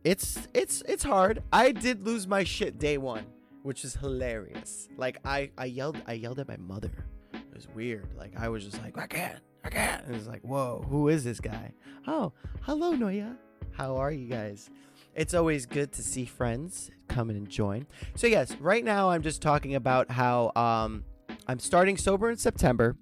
it's, 0.07 0.47
it's, 0.53 0.81
it's 0.87 1.03
hard. 1.03 1.43
I 1.51 1.73
did 1.73 2.05
lose 2.05 2.27
my 2.27 2.45
shit 2.45 2.79
day 2.79 2.97
one, 2.97 3.25
which 3.63 3.83
is 3.83 3.93
hilarious. 3.95 4.87
Like 4.95 5.17
I, 5.25 5.51
I 5.57 5.65
yelled, 5.65 6.01
I 6.07 6.13
yelled 6.13 6.39
at 6.39 6.47
my 6.47 6.55
mother. 6.55 7.05
It 7.33 7.53
was 7.53 7.67
weird. 7.75 8.07
Like 8.15 8.31
I 8.37 8.47
was 8.47 8.63
just 8.63 8.81
like, 8.81 8.97
I 8.97 9.05
can't, 9.05 9.39
I 9.65 9.69
can't. 9.69 10.07
It 10.07 10.13
was 10.13 10.25
like, 10.25 10.41
whoa, 10.43 10.85
who 10.89 11.09
is 11.09 11.25
this 11.25 11.41
guy? 11.41 11.73
Oh, 12.07 12.31
hello, 12.61 12.93
Noya. 12.93 13.35
How 13.71 13.97
are 13.97 14.09
you 14.09 14.29
guys? 14.29 14.69
It's 15.13 15.33
always 15.33 15.65
good 15.65 15.91
to 15.93 16.01
see 16.01 16.23
friends 16.23 16.89
come 17.09 17.29
and 17.29 17.49
join. 17.49 17.85
So 18.15 18.27
yes, 18.27 18.55
right 18.61 18.85
now 18.85 19.09
I'm 19.09 19.23
just 19.23 19.41
talking 19.41 19.75
about 19.75 20.09
how 20.09 20.53
um, 20.55 21.03
I'm 21.47 21.59
starting 21.59 21.97
sober 21.97 22.29
in 22.29 22.37
September. 22.37 22.95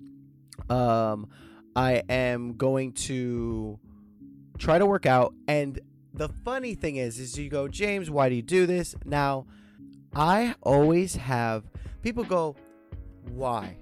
Um, 0.71 1.27
I 1.75 2.01
am 2.09 2.53
going 2.57 2.93
to 2.93 3.77
try 4.57 4.79
to 4.79 4.87
work 4.87 5.05
out, 5.05 5.35
and 5.47 5.79
the 6.15 6.29
funny 6.45 6.75
thing 6.75 6.95
is, 6.95 7.19
is 7.19 7.37
you 7.37 7.49
go, 7.49 7.67
James, 7.67 8.09
why 8.09 8.29
do 8.29 8.35
you 8.35 8.41
do 8.41 8.65
this? 8.65 8.95
Now, 9.03 9.45
I 10.15 10.55
always 10.63 11.15
have 11.17 11.63
people 12.01 12.23
go, 12.23 12.55
why? 13.31 13.77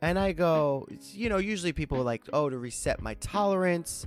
And 0.00 0.18
I 0.18 0.32
go, 0.32 0.88
you 1.12 1.28
know, 1.28 1.36
usually 1.38 1.72
people 1.72 1.98
are 1.98 2.04
like, 2.04 2.22
oh, 2.32 2.48
to 2.48 2.56
reset 2.56 3.02
my 3.02 3.14
tolerance 3.14 4.06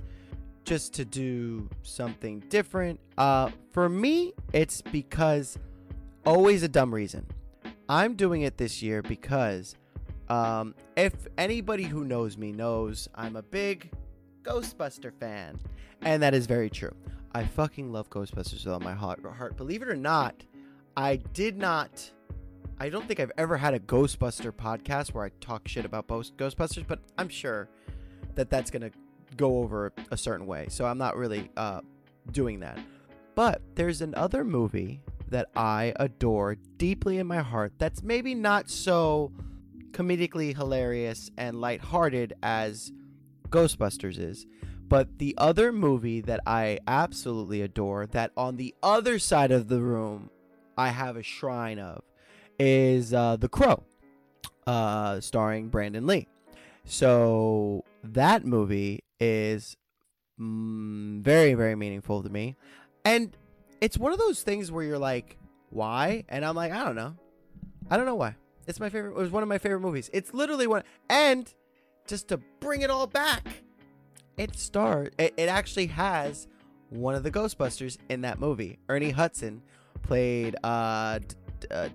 just 0.64 0.94
to 0.94 1.04
do 1.04 1.68
something 1.82 2.40
different. 2.48 2.98
Uh, 3.16 3.50
for 3.72 3.88
me, 3.88 4.32
it's 4.52 4.82
because 4.82 5.58
always 6.26 6.62
a 6.62 6.68
dumb 6.68 6.92
reason. 6.92 7.26
I'm 7.88 8.14
doing 8.14 8.42
it 8.42 8.56
this 8.56 8.82
year 8.82 9.02
because 9.02 9.76
um, 10.28 10.74
if 10.96 11.12
anybody 11.36 11.84
who 11.84 12.04
knows 12.04 12.36
me 12.36 12.52
knows 12.52 13.08
I'm 13.14 13.36
a 13.36 13.42
big 13.42 13.90
Ghostbuster 14.42 15.12
fan, 15.20 15.58
and 16.00 16.22
that 16.22 16.34
is 16.34 16.46
very 16.46 16.70
true. 16.70 16.94
I 17.34 17.44
fucking 17.44 17.90
love 17.90 18.10
Ghostbusters 18.10 18.64
with 18.64 18.68
all 18.68 18.80
my 18.80 18.92
heart. 18.92 19.22
Believe 19.56 19.82
it 19.82 19.88
or 19.88 19.96
not, 19.96 20.44
I 20.96 21.16
did 21.16 21.56
not. 21.56 22.10
I 22.78 22.90
don't 22.90 23.06
think 23.06 23.20
I've 23.20 23.32
ever 23.38 23.56
had 23.56 23.74
a 23.74 23.78
Ghostbuster 23.78 24.52
podcast 24.52 25.14
where 25.14 25.24
I 25.24 25.30
talk 25.40 25.66
shit 25.66 25.84
about 25.84 26.08
Ghostbusters, 26.08 26.86
but 26.86 26.98
I'm 27.16 27.28
sure 27.28 27.68
that 28.34 28.50
that's 28.50 28.70
gonna 28.70 28.90
go 29.36 29.58
over 29.58 29.92
a 30.10 30.16
certain 30.16 30.46
way. 30.46 30.66
So 30.68 30.84
I'm 30.84 30.98
not 30.98 31.16
really 31.16 31.50
uh, 31.56 31.80
doing 32.32 32.60
that. 32.60 32.78
But 33.34 33.62
there's 33.76 34.02
another 34.02 34.44
movie 34.44 35.00
that 35.28 35.48
I 35.56 35.94
adore 35.96 36.56
deeply 36.76 37.18
in 37.18 37.26
my 37.26 37.38
heart 37.38 37.72
that's 37.78 38.02
maybe 38.02 38.34
not 38.34 38.68
so 38.68 39.32
comedically 39.92 40.54
hilarious 40.54 41.30
and 41.38 41.60
lighthearted 41.60 42.34
as 42.42 42.92
Ghostbusters 43.48 44.18
is. 44.18 44.46
But 44.92 45.18
the 45.18 45.34
other 45.38 45.72
movie 45.72 46.20
that 46.20 46.40
I 46.46 46.78
absolutely 46.86 47.62
adore, 47.62 48.04
that 48.08 48.30
on 48.36 48.56
the 48.56 48.74
other 48.82 49.18
side 49.18 49.50
of 49.50 49.68
the 49.68 49.80
room 49.80 50.28
I 50.76 50.90
have 50.90 51.16
a 51.16 51.22
shrine 51.22 51.78
of, 51.78 52.02
is 52.58 53.14
uh, 53.14 53.36
The 53.36 53.48
Crow, 53.48 53.84
uh, 54.66 55.18
starring 55.20 55.70
Brandon 55.70 56.06
Lee. 56.06 56.28
So 56.84 57.84
that 58.04 58.44
movie 58.44 59.02
is 59.18 59.78
mm, 60.38 61.22
very, 61.22 61.54
very 61.54 61.74
meaningful 61.74 62.22
to 62.22 62.28
me. 62.28 62.56
And 63.02 63.34
it's 63.80 63.96
one 63.96 64.12
of 64.12 64.18
those 64.18 64.42
things 64.42 64.70
where 64.70 64.84
you're 64.84 64.98
like, 64.98 65.38
why? 65.70 66.24
And 66.28 66.44
I'm 66.44 66.54
like, 66.54 66.70
I 66.70 66.84
don't 66.84 66.96
know. 66.96 67.16
I 67.90 67.96
don't 67.96 68.04
know 68.04 68.16
why. 68.16 68.36
It's 68.66 68.78
my 68.78 68.90
favorite. 68.90 69.12
It 69.12 69.22
was 69.22 69.30
one 69.30 69.42
of 69.42 69.48
my 69.48 69.56
favorite 69.56 69.80
movies. 69.80 70.10
It's 70.12 70.34
literally 70.34 70.66
one. 70.66 70.82
And 71.08 71.50
just 72.06 72.28
to 72.28 72.36
bring 72.60 72.82
it 72.82 72.90
all 72.90 73.06
back, 73.06 73.48
it 74.36 74.56
stars. 74.56 75.10
It, 75.18 75.34
it 75.36 75.48
actually 75.48 75.86
has 75.86 76.48
one 76.90 77.14
of 77.14 77.22
the 77.22 77.30
Ghostbusters 77.30 77.98
in 78.08 78.22
that 78.22 78.38
movie. 78.38 78.78
Ernie 78.88 79.10
Hudson 79.10 79.62
played. 80.02 80.56
Uh, 80.62 81.18
d- 81.18 81.66
uh, 81.70 81.88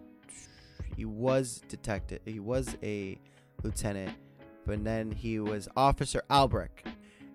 he 0.96 1.06
was 1.06 1.62
detective. 1.70 2.22
He 2.26 2.40
was 2.40 2.76
a 2.82 3.20
lieutenant, 3.64 4.16
but 4.66 4.84
then 4.84 5.12
he 5.12 5.40
was 5.40 5.68
Officer 5.78 6.24
Albrecht 6.30 6.88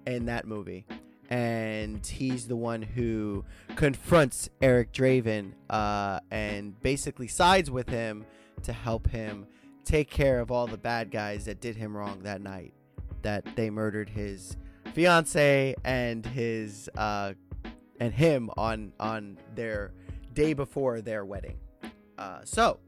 in 0.07 0.27
that 0.27 0.47
movie, 0.47 0.85
and 1.31 2.05
he's 2.05 2.49
the 2.49 2.57
one 2.57 2.83
who 2.83 3.45
confronts 3.77 4.49
Eric 4.61 4.93
Draven 4.93 5.53
uh, 5.71 6.19
and 6.33 6.81
basically 6.83 7.29
sides 7.29 7.71
with 7.71 7.89
him 7.89 8.27
to 8.65 8.73
help 8.73 9.09
him 9.09 9.47
take 9.85 10.11
care 10.11 10.41
of 10.41 10.51
all 10.51 10.67
the 10.67 10.77
bad 10.77 11.11
guys 11.11 11.45
that 11.45 11.61
did 11.61 11.77
him 11.77 11.97
wrong 11.97 12.23
that 12.25 12.41
night. 12.41 12.73
That 13.23 13.45
they 13.55 13.71
murdered 13.71 14.09
his 14.09 14.57
fiance 14.93 15.75
and 15.85 16.25
his 16.27 16.89
uh, 16.97 17.33
and 18.01 18.13
him 18.13 18.51
on 18.57 18.93
on 19.01 19.39
their 19.55 19.93
day 20.33 20.53
before 20.53 21.01
their 21.01 21.25
wedding. 21.25 21.59
Uh, 22.19 22.41
so, 22.45 22.79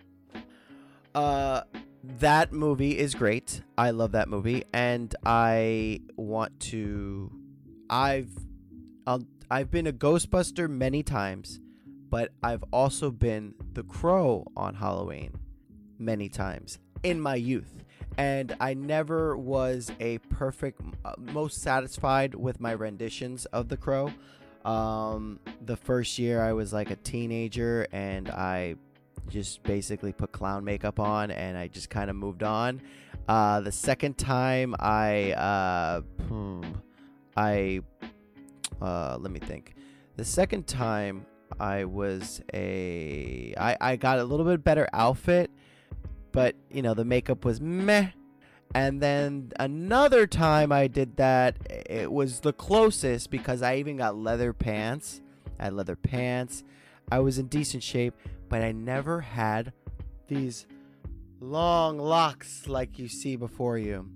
uh, 1.15 1.63
that 2.03 2.53
movie 2.53 2.99
is 2.99 3.15
great. 3.15 3.63
I 3.77 3.91
love 3.91 4.13
that 4.13 4.29
movie, 4.29 4.65
and 4.73 5.15
I 5.25 6.01
want 6.17 6.59
to. 6.71 7.33
I've, 7.91 8.31
i 9.07 9.19
I've 9.51 9.71
been 9.71 9.87
a 9.87 9.93
Ghostbuster 9.93 10.69
many 10.69 11.03
times, 11.03 11.61
but 12.11 12.33
I've 12.43 12.65
also 12.73 13.11
been 13.11 13.55
the 13.73 13.83
Crow 13.83 14.47
on 14.57 14.75
Halloween 14.75 15.39
many 15.99 16.29
times 16.29 16.79
in 17.03 17.21
my 17.21 17.35
youth, 17.37 17.84
and 18.17 18.57
I 18.61 18.75
never 18.75 19.37
was 19.37 19.91
a 20.01 20.19
perfect, 20.19 20.81
uh, 21.05 21.15
most 21.19 21.63
satisfied 21.63 22.35
with 22.35 22.61
my 22.61 22.75
renditions 22.75 23.47
of 23.47 23.69
the 23.69 23.77
Crow. 23.77 24.13
Um, 24.65 25.41
the 25.65 25.77
first 25.77 26.19
year 26.19 26.43
I 26.43 26.53
was 26.53 26.73
like 26.73 26.91
a 26.91 26.97
teenager, 26.97 27.87
and 27.93 28.31
I 28.31 28.77
just 29.29 29.63
basically 29.63 30.13
put 30.13 30.33
clown 30.33 30.65
makeup 30.65 31.01
on 31.01 31.31
and 31.31 31.57
I 31.57 31.69
just 31.69 31.91
kind 31.91 32.11
of 32.11 32.17
moved 32.17 32.43
on. 32.43 32.81
Uh, 33.29 33.61
the 33.61 33.73
second 33.73 34.19
time 34.19 34.75
I, 34.79 35.33
uh, 35.33 36.01
hmm, 36.29 36.63
I, 37.37 37.81
uh, 38.81 39.17
let 39.19 39.31
me 39.31 39.41
think. 39.41 39.75
The 40.17 40.25
second 40.25 40.67
time 40.67 41.25
I 41.59 41.85
was 41.85 42.43
a, 42.53 43.55
I, 43.57 43.77
I 43.81 43.97
got 43.97 44.19
a 44.19 44.25
little 44.25 44.45
bit 44.45 44.63
better 44.63 44.89
outfit, 44.93 45.51
but 46.35 46.57
you 46.69 46.83
know, 46.83 46.93
the 46.93 47.05
makeup 47.05 47.45
was 47.45 47.61
meh. 47.61 48.09
And 48.75 49.01
then 49.01 49.53
another 49.59 50.27
time 50.27 50.73
I 50.73 50.89
did 50.89 51.17
that, 51.17 51.57
it 51.71 52.11
was 52.11 52.41
the 52.41 52.53
closest 52.53 53.31
because 53.31 53.63
I 53.63 53.77
even 53.77 53.97
got 53.97 54.17
leather 54.17 54.53
pants. 54.53 55.23
I 55.61 55.65
had 55.65 55.75
leather 55.75 55.95
pants. 55.95 56.65
I 57.11 57.21
was 57.21 57.39
in 57.39 57.47
decent 57.47 57.85
shape, 57.85 58.15
but 58.49 58.63
I 58.63 58.73
never 58.73 59.21
had 59.21 59.73
these 60.27 60.67
long 61.39 61.99
locks 61.99 62.67
like 62.67 62.99
you 62.99 63.07
see 63.07 63.37
before 63.37 63.79
you. 63.79 64.11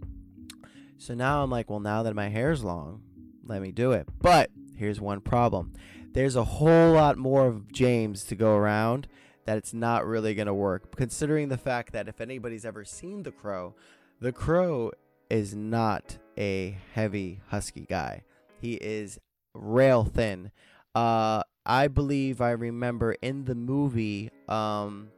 So 0.97 1.15
now 1.15 1.45
I'm 1.45 1.51
like, 1.51 1.71
well, 1.71 1.79
now 1.79 2.03
that 2.03 2.15
my 2.15 2.29
hair's 2.29 2.65
long, 2.65 3.03
let 3.45 3.63
me 3.63 3.71
do 3.71 3.93
it. 3.93 4.09
But 4.21 4.51
here's 4.75 5.01
one 5.01 5.21
problem 5.21 5.73
there's 6.15 6.35
a 6.35 6.43
whole 6.43 6.93
lot 6.95 7.17
more 7.17 7.47
of 7.47 7.71
James 7.71 8.25
to 8.25 8.35
go 8.35 8.57
around 8.57 9.07
that 9.49 9.57
it's 9.57 9.73
not 9.73 10.07
really 10.07 10.35
going 10.35 10.47
to 10.47 10.53
work. 10.53 10.95
Considering 10.95 11.49
the 11.49 11.57
fact 11.57 11.95
that 11.95 12.07
if 12.07 12.21
anybody's 12.21 12.67
ever 12.67 12.85
seen 12.85 13.23
The 13.23 13.31
Crow, 13.31 13.75
The 14.21 14.31
Crow 14.31 14.93
is 15.31 15.55
not 15.55 16.19
a 16.37 16.77
heavy, 16.93 17.41
husky 17.47 17.87
guy. 17.89 18.25
He 18.61 18.75
is 18.75 19.19
rail 19.55 20.05
thin. 20.05 20.51
Uh, 20.95 21.45
I 21.65 21.89
believe 21.89 22.43
I 22.43 22.51
remember 22.51 23.13
in 23.23 23.47
the 23.47 23.55
movie 23.55 24.31
um, 24.51 25.09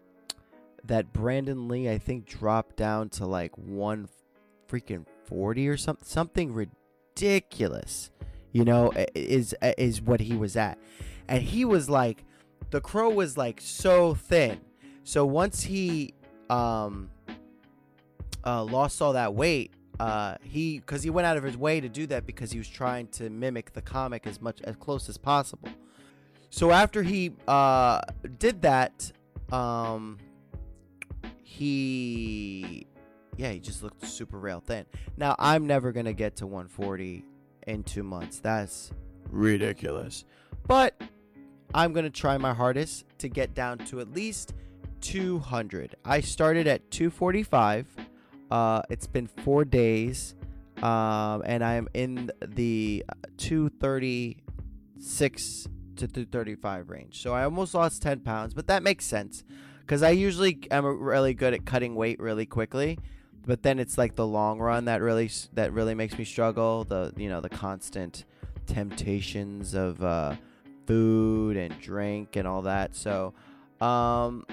that 0.84 1.12
Brandon 1.12 1.66
Lee, 1.66 1.90
I 1.90 1.98
think, 1.98 2.24
dropped 2.24 2.76
down 2.76 3.08
to 3.08 3.26
like 3.26 3.58
one 3.58 4.08
freaking 4.70 5.06
forty 5.24 5.66
or 5.66 5.76
something, 5.76 6.06
something 6.06 6.54
ridiculous. 6.54 8.12
You 8.52 8.64
know, 8.64 8.92
is 9.12 9.56
is 9.76 10.00
what 10.00 10.20
he 10.20 10.36
was 10.36 10.56
at, 10.56 10.78
and 11.26 11.42
he 11.42 11.64
was 11.64 11.90
like, 11.90 12.24
the 12.70 12.80
crow 12.80 13.10
was 13.10 13.36
like 13.36 13.60
so 13.60 14.14
thin. 14.14 14.60
So 15.04 15.24
once 15.24 15.62
he 15.62 16.14
um 16.48 17.10
uh, 18.44 18.64
lost 18.64 19.02
all 19.02 19.12
that 19.12 19.34
weight, 19.34 19.72
uh, 19.98 20.36
he 20.42 20.78
because 20.78 21.02
he 21.02 21.10
went 21.10 21.26
out 21.26 21.36
of 21.36 21.42
his 21.42 21.56
way 21.56 21.80
to 21.80 21.88
do 21.88 22.06
that 22.06 22.26
because 22.26 22.50
he 22.50 22.58
was 22.58 22.68
trying 22.68 23.06
to 23.08 23.28
mimic 23.28 23.72
the 23.72 23.82
comic 23.82 24.26
as 24.26 24.40
much 24.40 24.60
as 24.62 24.76
close 24.76 25.08
as 25.08 25.18
possible. 25.18 25.68
So 26.48 26.70
after 26.70 27.02
he 27.02 27.32
uh, 27.46 28.00
did 28.38 28.62
that, 28.62 29.12
um, 29.52 30.18
he 31.42 32.86
yeah 33.36 33.50
he 33.50 33.60
just 33.60 33.82
looked 33.82 34.06
super 34.06 34.38
rail 34.38 34.60
thin. 34.60 34.86
Now 35.16 35.36
I'm 35.38 35.66
never 35.66 35.92
gonna 35.92 36.14
get 36.14 36.36
to 36.36 36.46
140 36.46 37.24
in 37.66 37.82
two 37.84 38.02
months. 38.02 38.40
That's 38.40 38.92
ridiculous. 39.28 40.24
But 40.66 41.00
I'm 41.74 41.92
gonna 41.92 42.10
try 42.10 42.36
my 42.38 42.52
hardest 42.52 43.04
to 43.18 43.28
get 43.28 43.54
down 43.54 43.78
to 43.78 44.00
at 44.00 44.12
least 44.12 44.54
200. 45.02 45.94
I 46.04 46.20
started 46.20 46.66
at 46.66 46.90
245. 46.90 47.86
Uh, 48.50 48.82
it's 48.90 49.06
been 49.06 49.28
four 49.28 49.64
days, 49.64 50.34
um, 50.82 51.44
and 51.46 51.62
I'm 51.62 51.86
in 51.94 52.32
the 52.44 53.04
236 53.36 55.68
to 55.96 56.08
235 56.08 56.90
range. 56.90 57.22
So 57.22 57.32
I 57.32 57.44
almost 57.44 57.74
lost 57.74 58.02
10 58.02 58.18
pounds, 58.20 58.54
but 58.54 58.66
that 58.66 58.82
makes 58.82 59.04
sense 59.04 59.44
because 59.80 60.02
I 60.02 60.10
usually 60.10 60.58
am 60.70 60.84
really 60.84 61.34
good 61.34 61.54
at 61.54 61.64
cutting 61.64 61.94
weight 61.94 62.18
really 62.18 62.46
quickly. 62.46 62.98
But 63.46 63.62
then 63.62 63.78
it's 63.78 63.96
like 63.96 64.16
the 64.16 64.26
long 64.26 64.58
run 64.58 64.86
that 64.86 65.00
really 65.00 65.30
that 65.54 65.72
really 65.72 65.94
makes 65.94 66.18
me 66.18 66.24
struggle. 66.24 66.82
The 66.84 67.12
you 67.16 67.28
know 67.28 67.40
the 67.40 67.48
constant 67.48 68.24
temptations 68.66 69.74
of 69.74 70.02
uh, 70.02 70.34
food 70.90 71.56
and 71.56 71.80
drink 71.80 72.34
and 72.34 72.48
all 72.48 72.62
that. 72.62 72.96
So, 72.96 73.32
um, 73.80 74.44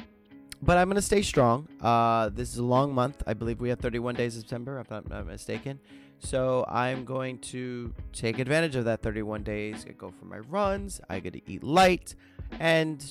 but 0.62 0.78
I'm 0.78 0.88
gonna 0.88 1.02
stay 1.02 1.23
strong. 1.23 1.67
Uh, 1.82 2.30
this 2.30 2.54
is 2.54 2.60
a 2.60 2.63
long 2.63 2.93
month. 2.93 3.23
I 3.26 3.34
believe 3.34 3.60
we 3.60 3.69
have 3.69 3.80
31 3.80 4.15
days 4.15 4.36
of 4.36 4.41
September, 4.41 4.80
if 4.80 4.91
I'm 4.91 5.06
not 5.10 5.26
mistaken. 5.26 5.80
So 6.19 6.65
I'm 6.67 7.06
going 7.06 7.39
to 7.39 7.93
take 8.13 8.39
advantage 8.39 8.76
of 8.76 8.86
that 8.86 9.02
31 9.02 9.43
days. 9.43 9.86
I 9.88 9.93
go 9.93 10.12
for 10.12 10.26
my 10.26 10.39
runs. 10.39 11.00
I 11.10 11.19
get 11.19 11.34
to 11.34 11.41
eat 11.52 11.63
light, 11.63 12.15
and 12.60 13.04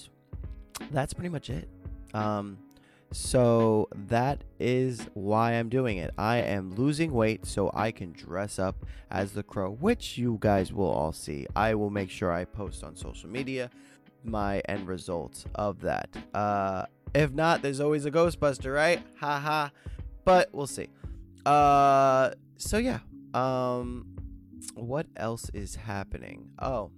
that's 0.90 1.12
pretty 1.12 1.28
much 1.28 1.50
it. 1.50 1.68
Um, 2.14 2.58
so 3.12 3.88
that 3.94 4.42
is 4.58 5.06
why 5.14 5.52
I'm 5.52 5.68
doing 5.68 5.98
it. 5.98 6.12
I 6.18 6.38
am 6.38 6.74
losing 6.74 7.12
weight 7.12 7.46
so 7.46 7.70
I 7.72 7.90
can 7.90 8.12
dress 8.12 8.58
up 8.58 8.84
as 9.10 9.32
the 9.32 9.42
crow, 9.42 9.70
which 9.70 10.18
you 10.18 10.38
guys 10.40 10.72
will 10.72 10.90
all 10.90 11.12
see. 11.12 11.46
I 11.54 11.74
will 11.74 11.90
make 11.90 12.10
sure 12.10 12.32
I 12.32 12.44
post 12.44 12.82
on 12.84 12.96
social 12.96 13.30
media 13.30 13.70
my 14.24 14.60
end 14.68 14.88
results 14.88 15.44
of 15.54 15.80
that. 15.82 16.08
Uh, 16.34 16.86
if 17.14 17.32
not, 17.32 17.62
there's 17.62 17.80
always 17.80 18.04
a 18.04 18.10
Ghostbuster, 18.10 18.74
right? 18.74 19.00
Haha. 19.20 19.40
Ha. 19.40 19.70
But 20.24 20.50
we'll 20.52 20.66
see. 20.66 20.88
Uh, 21.44 22.30
so 22.56 22.78
yeah. 22.78 22.98
Um, 23.32 24.16
what 24.74 25.06
else 25.16 25.50
is 25.54 25.76
happening? 25.76 26.50
Oh, 26.58 26.90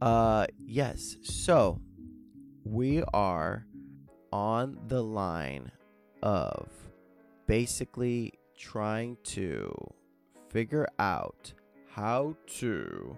uh, 0.00 0.46
yes. 0.64 1.16
So 1.22 1.80
we 2.64 3.02
are 3.12 3.66
on 4.34 4.76
the 4.88 5.00
line 5.00 5.70
of 6.20 6.68
basically 7.46 8.32
trying 8.58 9.16
to 9.22 9.72
figure 10.48 10.88
out 10.98 11.52
how 11.92 12.34
to 12.48 13.16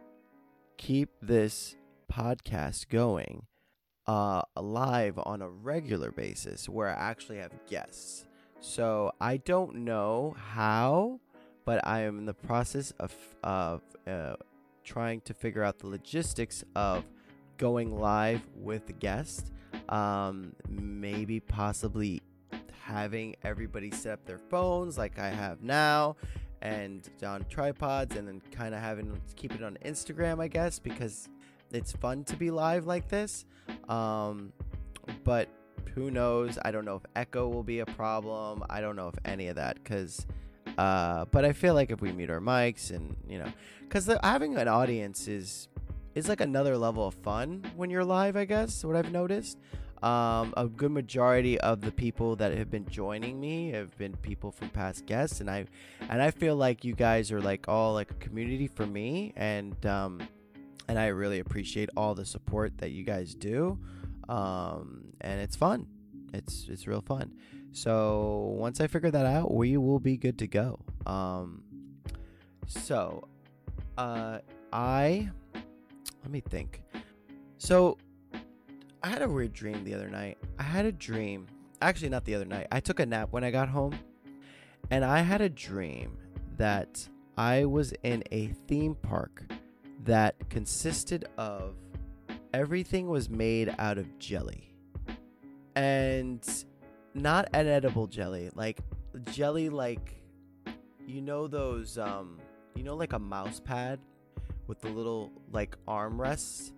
keep 0.77 1.09
this 1.23 1.75
podcast 2.13 2.91
going 2.91 3.47
uh, 4.07 4.43
live 4.61 5.19
on 5.25 5.41
a 5.41 5.49
regular 5.49 6.11
basis 6.11 6.69
where 6.69 6.91
I 6.91 6.93
actually 6.93 7.39
have 7.39 7.53
guests. 7.67 8.27
So 8.61 9.11
I 9.19 9.39
don't 9.39 9.77
know 9.77 10.37
how, 10.39 11.19
but 11.65 11.81
I 11.87 12.03
am 12.03 12.19
in 12.19 12.27
the 12.27 12.35
process 12.35 12.91
of 13.01 13.15
of 13.43 13.81
uh, 14.07 14.37
trying 14.85 15.23
to 15.23 15.33
figure 15.33 15.63
out 15.63 15.79
the 15.79 15.87
logistics 15.87 16.63
of 16.75 17.05
going 17.57 17.99
live 17.99 18.43
with 18.55 18.87
the 18.87 18.93
guest 18.93 19.51
um, 19.89 20.55
maybe 20.69 21.41
possibly 21.41 22.23
having 22.83 23.35
everybody 23.43 23.91
set 23.91 24.13
up 24.13 24.25
their 24.25 24.39
phones 24.39 24.97
like 24.97 25.19
I 25.19 25.31
have 25.31 25.63
now 25.63 26.17
and 26.63 27.09
on 27.25 27.45
tripods 27.49 28.17
and 28.17 28.27
then 28.27 28.41
kind 28.51 28.75
of 28.75 28.81
having 28.81 29.13
to 29.13 29.35
keep 29.35 29.55
it 29.55 29.63
on 29.63 29.77
Instagram, 29.85 30.41
I 30.41 30.49
guess, 30.49 30.79
because 30.79 31.29
it's 31.73 31.93
fun 31.93 32.25
to 32.25 32.37
be 32.37 32.51
live 32.51 32.87
like 32.87 33.09
this. 33.09 33.45
Um, 33.89 34.53
but 35.25 35.49
who 35.95 36.11
knows? 36.11 36.59
I 36.65 36.71
don't 36.71 36.85
know 36.85 36.97
if 36.97 37.03
echo 37.15 37.49
will 37.49 37.63
be 37.63 37.81
a 37.81 37.87
problem. 37.87 38.65
I 38.69 38.81
don't 38.81 38.97
know 38.97 39.09
if 39.09 39.15
any 39.25 39.49
of 39.49 39.57
that 39.57 39.77
because. 39.83 40.27
Uh, 40.79 41.25
but 41.31 41.43
I 41.45 41.55
feel 41.55 41.73
like 41.73 41.91
if 41.91 42.03
we 42.03 42.13
mute 42.13 42.29
our 42.29 42.41
mics 42.41 42.91
and 42.91 43.17
you 43.27 43.39
know, 43.39 43.51
because 43.81 44.11
having 44.23 44.57
an 44.57 44.69
audience 44.69 45.27
is 45.27 45.69
is 46.17 46.29
like 46.29 46.41
another 46.41 46.77
level 46.77 47.07
of 47.07 47.15
fun 47.15 47.63
when 47.77 47.91
you're 47.91 48.05
live. 48.05 48.37
I 48.37 48.47
guess 48.47 48.83
what 48.85 48.97
I've 48.97 49.13
noticed. 49.13 49.59
Um, 50.03 50.53
a 50.57 50.67
good 50.67 50.91
majority 50.91 51.61
of 51.61 51.81
the 51.81 51.93
people 51.93 52.37
that 52.37 52.57
have 52.57 52.71
been 52.71 52.87
joining 52.87 53.39
me 53.41 53.71
have 53.71 53.97
been 53.97 54.17
people 54.17 54.51
from 54.51 54.71
past 54.71 55.07
guests, 55.07 55.41
and 55.41 55.51
I 55.51 55.67
and 56.09 56.21
I 56.21 56.31
feel 56.31 56.57
like 56.57 56.85
you 56.85 56.95
guys 56.95 57.31
are 57.33 57.41
like 57.41 57.69
all 57.69 57.95
like 57.95 58.11
a 58.11 58.15
community 58.15 58.67
for 58.67 58.87
me, 58.87 59.33
and 59.37 59.75
um, 59.87 60.21
and 60.89 60.99
I 60.99 61.07
really 61.09 61.39
appreciate 61.39 61.91
all 61.97 62.15
the 62.15 62.25
support 62.25 62.79
that 62.79 62.93
you 62.93 63.05
guys 63.05 63.35
do, 63.35 63.79
um, 64.29 65.13
and 65.21 65.41
it's 65.41 65.57
fun. 65.57 65.87
It's 66.33 66.67
it's 66.69 66.87
real 66.87 67.03
fun. 67.03 67.35
So 67.73 68.55
once 68.59 68.81
I 68.81 68.87
figure 68.87 69.11
that 69.11 69.27
out, 69.27 69.53
we 69.53 69.77
will 69.77 70.01
be 70.01 70.17
good 70.17 70.39
to 70.39 70.47
go. 70.47 70.79
Um, 71.05 71.63
so, 72.67 73.29
uh, 73.99 74.39
I 74.73 75.31
let 76.27 76.33
me 76.33 76.41
think. 76.41 76.83
So 77.57 77.99
I 79.01 79.11
had 79.11 79.23
a 79.23 79.29
weird 79.29 79.53
dream 79.53 79.85
the 79.85 79.95
other 79.95 80.11
night. 80.11 80.39
I 80.59 80.65
had 80.65 80.85
a 80.85 80.91
dream. 80.91 81.47
Actually, 81.81 82.09
not 82.09 82.25
the 82.25 82.35
other 82.35 82.45
night. 82.45 82.67
I 82.73 82.81
took 82.81 82.99
a 82.99 83.07
nap 83.07 83.29
when 83.31 83.45
I 83.45 83.53
got 83.53 83.69
home. 83.69 83.97
And 84.91 85.05
I 85.05 85.21
had 85.21 85.41
a 85.41 85.49
dream 85.49 86.19
that 86.57 87.09
I 87.37 87.65
was 87.65 87.95
in 88.03 88.25
a 88.33 88.49
theme 88.67 88.97
park 88.97 89.45
that 90.03 90.35
consisted 90.51 91.27
of 91.39 91.77
everything 92.53 93.07
was 93.07 93.31
made 93.31 93.73
out 93.79 93.97
of 93.97 94.19
jelly. 94.19 94.75
And 95.77 96.45
not 97.15 97.49
an 97.53 97.69
edible 97.69 98.09
jelly, 98.09 98.51
like 98.53 98.81
jelly 99.31 99.69
like 99.69 100.17
you 101.07 101.23
know 101.23 101.47
those 101.47 101.97
um 101.97 102.39
you 102.75 102.83
know 102.83 102.97
like 102.97 103.13
a 103.13 103.19
mouse 103.19 103.61
pad 103.61 104.01
with 104.67 104.81
the 104.81 104.89
little 104.89 105.31
like 105.53 105.77
armrests 105.87 106.73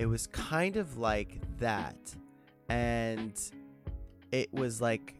it 0.00 0.06
was 0.06 0.26
kind 0.28 0.76
of 0.76 0.96
like 0.96 1.38
that. 1.58 1.98
And 2.70 3.38
it 4.32 4.50
was 4.50 4.80
like 4.80 5.14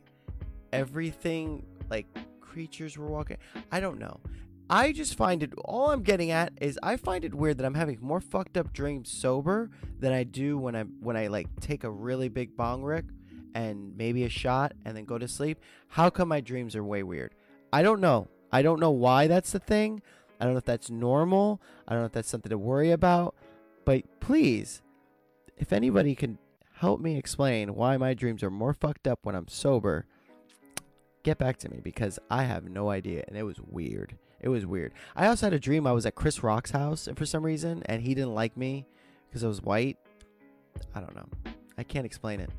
everything, 0.72 1.66
like 1.90 2.06
creatures 2.40 2.96
were 2.96 3.06
walking. 3.06 3.37
I 3.70 3.80
don't 3.80 3.98
know. 3.98 4.20
I 4.70 4.92
just 4.92 5.16
find 5.16 5.42
it, 5.42 5.52
all 5.66 5.90
I'm 5.90 6.02
getting 6.02 6.30
at 6.30 6.54
is 6.62 6.78
I 6.83 6.96
find 6.96 7.26
it 7.26 7.35
weird 7.35 7.59
that 7.59 7.66
I'm 7.66 7.74
having 7.74 7.98
more 8.00 8.20
fucked 8.22 8.56
up 8.56 8.72
dreams 8.72 9.11
sober 9.11 9.68
than 9.98 10.14
I 10.14 10.24
do 10.24 10.56
when 10.56 10.74
I 10.74 10.85
when 10.85 11.14
I 11.14 11.26
like 11.26 11.48
take 11.61 11.85
a 11.85 11.90
really 11.90 12.30
big 12.30 12.56
bong 12.56 12.83
rip 12.83 13.04
and 13.54 13.94
maybe 13.98 14.24
a 14.24 14.30
shot 14.30 14.72
and 14.87 14.96
then 14.96 15.04
go 15.04 15.18
to 15.18 15.28
sleep. 15.28 15.59
How 15.88 16.09
come 16.09 16.28
my 16.28 16.40
dreams 16.40 16.74
are 16.74 16.85
way 16.85 17.02
weird? 17.02 17.35
I 17.70 17.83
don't 17.83 18.00
know. 18.00 18.28
I 18.50 18.62
don't 18.62 18.80
know 18.80 18.92
why 18.92 19.26
that's 19.26 19.52
the 19.52 19.59
thing. 19.59 20.00
I 20.40 20.44
don't 20.44 20.55
know 20.55 20.59
if 20.59 20.64
that's 20.64 20.90
normal. 20.90 21.61
I 21.87 21.92
don't 21.92 22.03
know 22.03 22.07
if 22.07 22.12
that's 22.12 22.29
something 22.29 22.50
to 22.50 22.59
worry 22.59 22.90
about. 22.90 23.35
But 23.85 24.05
please, 24.20 24.83
if 25.57 25.72
anybody 25.72 26.14
can 26.14 26.38
help 26.74 27.00
me 27.00 27.16
explain 27.16 27.74
why 27.74 27.96
my 27.96 28.14
dreams 28.14 28.42
are 28.42 28.50
more 28.50 28.72
fucked 28.72 29.07
up 29.07 29.20
when 29.22 29.35
I'm 29.35 29.48
sober, 29.48 30.07
get 31.22 31.38
back 31.38 31.59
to 31.59 31.68
me 31.68 31.81
because 31.83 32.18
I 32.31 32.44
have 32.44 32.70
no 32.70 32.88
idea 32.88 33.24
and 33.29 33.37
it 33.37 33.42
was 33.42 33.61
weird. 33.61 34.16
It 34.40 34.48
was 34.48 34.64
weird. 34.64 34.94
I 35.14 35.26
also 35.26 35.46
had 35.46 35.53
a 35.53 35.59
dream 35.59 35.87
I 35.87 35.92
was 35.92 36.07
at 36.07 36.14
Chris 36.14 36.42
Rock's 36.42 36.70
house 36.70 37.07
and 37.07 37.18
for 37.18 37.26
some 37.26 37.44
reason 37.44 37.83
and 37.87 38.00
he 38.03 38.14
didn't 38.14 38.35
like 38.35 38.57
me 38.57 38.87
because 39.29 39.44
I 39.44 39.48
was 39.48 39.61
white. 39.61 39.98
I 40.94 41.00
don't 41.00 41.14
know. 41.14 41.29
I 41.76 41.83
can't 41.83 42.07
explain 42.07 42.40
it. 42.40 42.50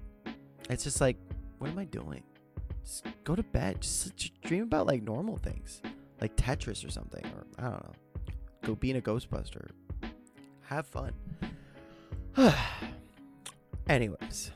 It's 0.70 0.84
just 0.84 1.02
like, 1.02 1.18
what 1.58 1.72
am 1.72 1.80
I 1.80 1.86
doing? 1.86 2.24
Just 2.84 3.06
go 3.24 3.36
to 3.36 3.44
bed. 3.44 3.82
Just, 3.82 4.16
just 4.16 4.42
dream 4.42 4.64
about 4.64 4.86
like 4.86 5.02
normal 5.02 5.38
things, 5.38 5.82
like 6.22 6.36
Tetris 6.38 6.86
or 6.86 6.92
something, 6.92 7.26
or 7.26 7.46
I 7.58 7.64
don't 7.64 7.84
know. 7.84 7.94
Go 8.64 8.76
being 8.76 8.98
a 8.98 9.02
Ghostbuster 9.02 9.72
have 10.72 10.88
fun. 10.88 11.14
Anyways, 13.90 14.52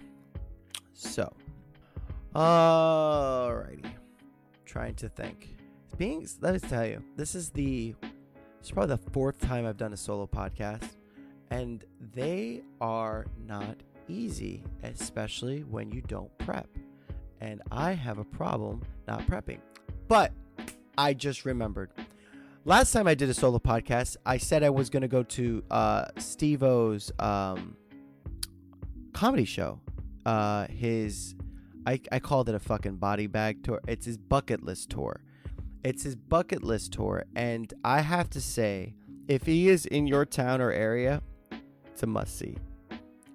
so, 0.93 1.33
alrighty, 2.33 3.91
trying 4.65 4.95
to 4.95 5.09
think. 5.09 5.57
Being, 5.97 6.25
let 6.39 6.53
me 6.53 6.59
tell 6.59 6.85
you, 6.85 7.03
this 7.17 7.35
is 7.35 7.49
the, 7.49 7.95
it's 8.61 8.71
probably 8.71 8.95
the 8.95 9.11
fourth 9.11 9.41
time 9.41 9.65
I've 9.65 9.75
done 9.75 9.91
a 9.91 9.97
solo 9.97 10.25
podcast, 10.25 10.91
and 11.51 11.83
they 12.13 12.61
are 12.79 13.25
not 13.45 13.75
easy, 14.07 14.63
especially 14.83 15.63
when 15.63 15.91
you 15.91 16.01
don't 16.01 16.35
prep. 16.37 16.69
And 17.41 17.61
I 17.71 17.91
have 17.91 18.19
a 18.19 18.23
problem 18.23 18.83
not 19.05 19.27
prepping. 19.27 19.59
But 20.07 20.31
I 20.97 21.13
just 21.13 21.45
remembered 21.45 21.91
last 22.65 22.91
time 22.91 23.07
I 23.07 23.15
did 23.15 23.29
a 23.29 23.33
solo 23.33 23.59
podcast, 23.59 24.17
I 24.25 24.37
said 24.37 24.63
I 24.63 24.69
was 24.69 24.89
going 24.89 25.01
to 25.01 25.07
go 25.07 25.23
to 25.23 25.63
uh, 25.71 26.05
Steve-O's 26.17 27.11
um, 27.19 27.77
comedy 29.13 29.45
show. 29.45 29.79
Uh, 30.25 30.67
his, 30.67 31.35
I, 31.85 32.01
I 32.11 32.19
called 32.19 32.49
it 32.49 32.55
a 32.55 32.59
fucking 32.59 32.97
body 32.97 33.27
bag 33.27 33.63
tour. 33.63 33.79
It's 33.87 34.05
his 34.05 34.17
bucket 34.17 34.63
list 34.63 34.89
tour. 34.89 35.21
It's 35.83 36.03
his 36.03 36.15
bucket 36.15 36.63
list 36.63 36.93
tour. 36.93 37.23
And 37.35 37.71
I 37.83 38.01
have 38.01 38.29
to 38.31 38.41
say, 38.41 38.95
if 39.27 39.45
he 39.45 39.69
is 39.69 39.85
in 39.85 40.07
your 40.07 40.25
town 40.25 40.61
or 40.61 40.71
area, 40.71 41.21
it's 41.85 42.03
a 42.03 42.07
must 42.07 42.37
see. 42.37 42.57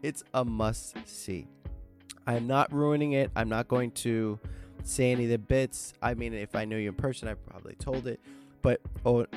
It's 0.02 0.24
a 0.34 0.44
must 0.44 0.96
see. 1.06 1.46
I'm 2.26 2.46
not 2.46 2.72
ruining 2.72 3.12
it. 3.12 3.30
I'm 3.36 3.48
not 3.48 3.68
going 3.68 3.92
to 3.92 4.38
say 4.84 5.12
any 5.12 5.24
of 5.24 5.30
the 5.30 5.38
bits. 5.38 5.94
I 6.02 6.14
mean, 6.14 6.34
if 6.34 6.54
I 6.54 6.64
knew 6.64 6.76
you 6.76 6.88
in 6.88 6.94
person, 6.94 7.28
I 7.28 7.34
probably 7.34 7.74
told 7.74 8.06
it 8.06 8.20
but 8.62 8.80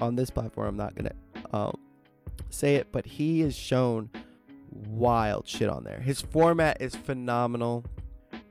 on 0.02 0.16
this 0.16 0.30
platform, 0.30 0.68
I'm 0.70 0.78
not 0.78 0.96
gonna 0.96 1.14
um, 1.52 1.78
say 2.50 2.76
it. 2.76 2.88
But 2.92 3.06
he 3.06 3.42
has 3.42 3.56
shown 3.56 4.10
wild 4.72 5.48
shit 5.48 5.70
on 5.70 5.84
there. 5.84 6.00
His 6.00 6.22
format 6.22 6.82
is 6.82 6.96
phenomenal. 6.96 7.86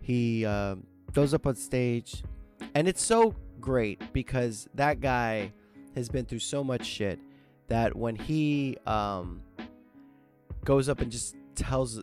He 0.00 0.44
um, 0.46 0.86
goes 1.12 1.34
up 1.34 1.46
on 1.46 1.56
stage, 1.56 2.22
and 2.74 2.88
it's 2.88 3.02
so 3.02 3.34
great 3.60 4.12
because 4.12 4.68
that 4.74 5.00
guy 5.00 5.52
has 5.94 6.08
been 6.08 6.24
through 6.24 6.40
so 6.40 6.64
much 6.64 6.84
shit 6.84 7.18
that 7.68 7.94
when 7.94 8.16
he 8.16 8.76
um, 8.86 9.42
goes 10.64 10.88
up 10.88 11.00
and 11.00 11.12
just 11.12 11.36
tells 11.54 12.02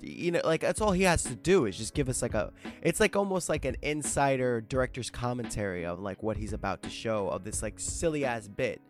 you 0.00 0.30
know 0.30 0.40
like 0.44 0.60
that's 0.60 0.80
all 0.80 0.92
he 0.92 1.02
has 1.02 1.22
to 1.22 1.34
do 1.34 1.66
is 1.66 1.76
just 1.76 1.94
give 1.94 2.08
us 2.08 2.22
like 2.22 2.34
a 2.34 2.52
it's 2.82 3.00
like 3.00 3.16
almost 3.16 3.48
like 3.48 3.64
an 3.64 3.76
insider 3.82 4.60
director's 4.60 5.10
commentary 5.10 5.84
of 5.84 6.00
like 6.00 6.22
what 6.22 6.36
he's 6.36 6.52
about 6.52 6.82
to 6.82 6.90
show 6.90 7.28
of 7.28 7.44
this 7.44 7.62
like 7.62 7.78
silly 7.78 8.24
ass 8.24 8.48
bit. 8.48 8.80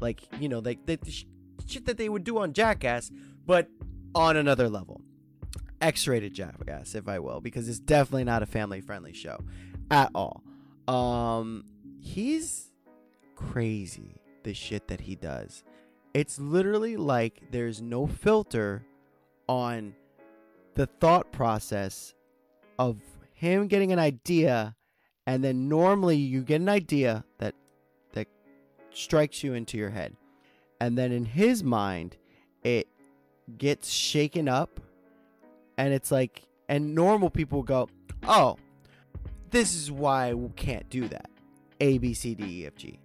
Like 0.00 0.22
you 0.38 0.48
know 0.48 0.60
like 0.60 0.86
the, 0.86 0.96
the 0.96 1.24
shit 1.66 1.86
that 1.86 1.96
they 1.96 2.08
would 2.08 2.24
do 2.24 2.38
on 2.38 2.52
jackass 2.52 3.10
but 3.46 3.68
on 4.14 4.36
another 4.36 4.68
level. 4.68 5.00
X-rated 5.80 6.34
jackass 6.34 6.94
if 6.94 7.08
i 7.08 7.18
will 7.18 7.40
because 7.40 7.66
it's 7.66 7.78
definitely 7.78 8.24
not 8.24 8.42
a 8.42 8.46
family 8.46 8.80
friendly 8.80 9.12
show 9.12 9.40
at 9.90 10.10
all. 10.14 10.42
Um 10.86 11.64
he's 12.00 12.70
crazy 13.34 14.20
the 14.42 14.54
shit 14.54 14.88
that 14.88 15.00
he 15.00 15.14
does. 15.14 15.64
It's 16.12 16.38
literally 16.40 16.96
like 16.96 17.50
there's 17.50 17.80
no 17.80 18.06
filter 18.06 18.84
on 19.50 19.92
the 20.74 20.86
thought 20.86 21.32
process 21.32 22.14
of 22.78 23.00
him 23.34 23.66
getting 23.66 23.90
an 23.90 23.98
idea 23.98 24.76
and 25.26 25.42
then 25.42 25.68
normally 25.68 26.16
you 26.16 26.42
get 26.42 26.60
an 26.60 26.68
idea 26.68 27.24
that 27.38 27.56
that 28.12 28.28
strikes 28.92 29.42
you 29.42 29.54
into 29.54 29.76
your 29.76 29.90
head. 29.90 30.16
And 30.80 30.96
then 30.96 31.10
in 31.10 31.24
his 31.24 31.64
mind 31.64 32.16
it 32.62 32.86
gets 33.58 33.90
shaken 33.90 34.48
up 34.48 34.78
and 35.76 35.92
it's 35.92 36.12
like 36.12 36.42
and 36.68 36.94
normal 36.94 37.28
people 37.28 37.64
go 37.64 37.88
oh 38.28 38.56
this 39.50 39.74
is 39.74 39.90
why 39.90 40.32
we 40.32 40.48
can't 40.50 40.88
do 40.90 41.08
that. 41.08 41.28
A 41.80 41.98
b 41.98 42.14
c 42.14 42.36
d 42.36 42.62
e 42.62 42.66
f 42.66 42.76
g. 42.76 43.00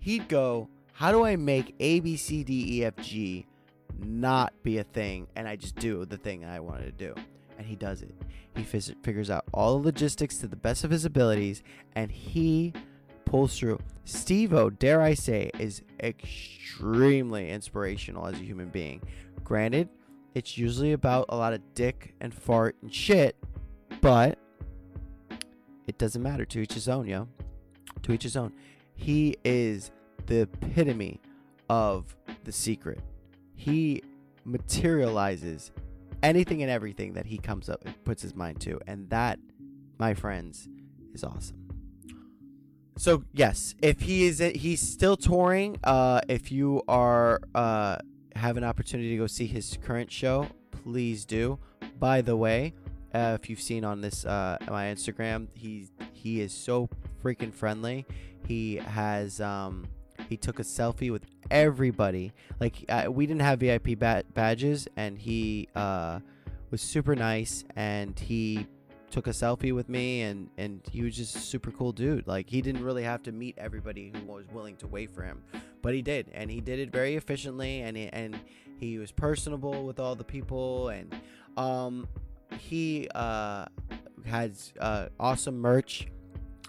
He'd 0.00 0.28
go 0.28 0.68
how 0.92 1.12
do 1.12 1.24
i 1.24 1.34
make 1.34 1.74
a 1.80 2.00
b 2.00 2.18
c 2.18 2.44
d 2.44 2.78
e 2.78 2.84
f 2.84 2.96
g 2.96 3.46
not 3.98 4.52
be 4.62 4.78
a 4.78 4.84
thing 4.84 5.26
and 5.36 5.48
I 5.48 5.56
just 5.56 5.76
do 5.76 6.04
the 6.04 6.16
thing 6.16 6.44
I 6.44 6.60
wanted 6.60 6.98
to 6.98 7.06
do. 7.06 7.14
And 7.56 7.66
he 7.66 7.76
does 7.76 8.02
it. 8.02 8.14
He 8.54 8.62
f- 8.62 8.94
figures 9.02 9.30
out 9.30 9.44
all 9.52 9.78
the 9.78 9.86
logistics 9.86 10.38
to 10.38 10.46
the 10.46 10.56
best 10.56 10.84
of 10.84 10.90
his 10.90 11.04
abilities 11.04 11.62
and 11.94 12.10
he 12.10 12.72
pulls 13.24 13.58
through. 13.58 13.80
Steve-O, 14.04 14.70
dare 14.70 15.02
I 15.02 15.14
say, 15.14 15.50
is 15.58 15.82
extremely 16.00 17.50
inspirational 17.50 18.26
as 18.26 18.34
a 18.34 18.44
human 18.44 18.68
being. 18.68 19.02
Granted, 19.44 19.88
it's 20.34 20.56
usually 20.56 20.92
about 20.92 21.26
a 21.28 21.36
lot 21.36 21.52
of 21.52 21.60
dick 21.74 22.14
and 22.20 22.32
fart 22.32 22.76
and 22.82 22.94
shit, 22.94 23.36
but 24.00 24.38
it 25.86 25.98
doesn't 25.98 26.22
matter. 26.22 26.44
To 26.44 26.60
each 26.60 26.74
his 26.74 26.88
own, 26.88 27.06
yo. 27.06 27.28
To 28.02 28.12
each 28.12 28.22
his 28.22 28.36
own. 28.36 28.52
He 28.94 29.36
is 29.44 29.90
the 30.26 30.42
epitome 30.42 31.20
of 31.68 32.14
the 32.44 32.52
secret 32.52 33.00
he 33.58 34.02
materializes 34.44 35.70
anything 36.22 36.62
and 36.62 36.70
everything 36.70 37.12
that 37.12 37.26
he 37.26 37.36
comes 37.36 37.68
up 37.68 37.84
and 37.84 38.04
puts 38.04 38.22
his 38.22 38.34
mind 38.34 38.60
to 38.60 38.80
and 38.86 39.10
that 39.10 39.38
my 39.98 40.14
friends 40.14 40.68
is 41.12 41.22
awesome 41.22 41.68
so 42.96 43.22
yes 43.32 43.74
if 43.82 44.00
he 44.00 44.24
is 44.24 44.38
he's 44.38 44.80
still 44.80 45.16
touring 45.16 45.78
uh 45.84 46.20
if 46.28 46.50
you 46.50 46.82
are 46.88 47.40
uh 47.54 47.98
have 48.38 48.56
an 48.56 48.64
opportunity 48.64 49.10
to 49.10 49.16
go 49.16 49.26
see 49.26 49.46
his 49.46 49.76
current 49.82 50.10
show, 50.10 50.46
please 50.70 51.24
do. 51.26 51.58
By 51.98 52.22
the 52.22 52.36
way, 52.36 52.72
uh, 53.14 53.36
if 53.40 53.50
you've 53.50 53.60
seen 53.60 53.84
on 53.84 54.00
this 54.00 54.24
uh, 54.24 54.56
my 54.68 54.86
Instagram, 54.86 55.48
he 55.54 55.88
he 56.12 56.40
is 56.40 56.52
so 56.52 56.88
freaking 57.22 57.52
friendly. 57.52 58.06
He 58.46 58.76
has 58.76 59.40
um, 59.40 59.86
he 60.28 60.36
took 60.36 60.58
a 60.58 60.62
selfie 60.62 61.10
with 61.10 61.24
everybody. 61.50 62.32
Like 62.60 62.84
uh, 62.88 63.06
we 63.10 63.26
didn't 63.26 63.42
have 63.42 63.60
VIP 63.60 63.98
ba- 63.98 64.24
badges, 64.34 64.86
and 64.96 65.18
he 65.18 65.68
uh, 65.74 66.20
was 66.70 66.82
super 66.82 67.14
nice, 67.16 67.64
and 67.76 68.18
he 68.18 68.66
took 69.10 69.26
a 69.26 69.30
selfie 69.30 69.74
with 69.74 69.88
me, 69.88 70.22
and 70.22 70.50
and 70.58 70.82
he 70.90 71.02
was 71.02 71.16
just 71.16 71.36
a 71.36 71.40
super 71.40 71.70
cool 71.70 71.92
dude. 71.92 72.26
Like 72.26 72.48
he 72.48 72.60
didn't 72.60 72.84
really 72.84 73.04
have 73.04 73.22
to 73.24 73.32
meet 73.32 73.56
everybody 73.58 74.12
who 74.14 74.24
was 74.32 74.44
willing 74.52 74.76
to 74.76 74.86
wait 74.86 75.10
for 75.10 75.22
him, 75.22 75.42
but 75.82 75.94
he 75.94 76.02
did, 76.02 76.30
and 76.32 76.50
he 76.50 76.60
did 76.60 76.78
it 76.78 76.90
very 76.90 77.16
efficiently, 77.16 77.80
and 77.80 77.96
he, 77.96 78.08
and 78.08 78.38
he 78.78 78.98
was 78.98 79.10
personable 79.12 79.84
with 79.84 79.98
all 79.98 80.14
the 80.14 80.24
people, 80.24 80.88
and 80.88 81.16
um, 81.56 82.06
he 82.58 83.08
uh 83.14 83.66
has 84.26 84.72
uh 84.80 85.06
awesome 85.18 85.58
merch. 85.58 86.08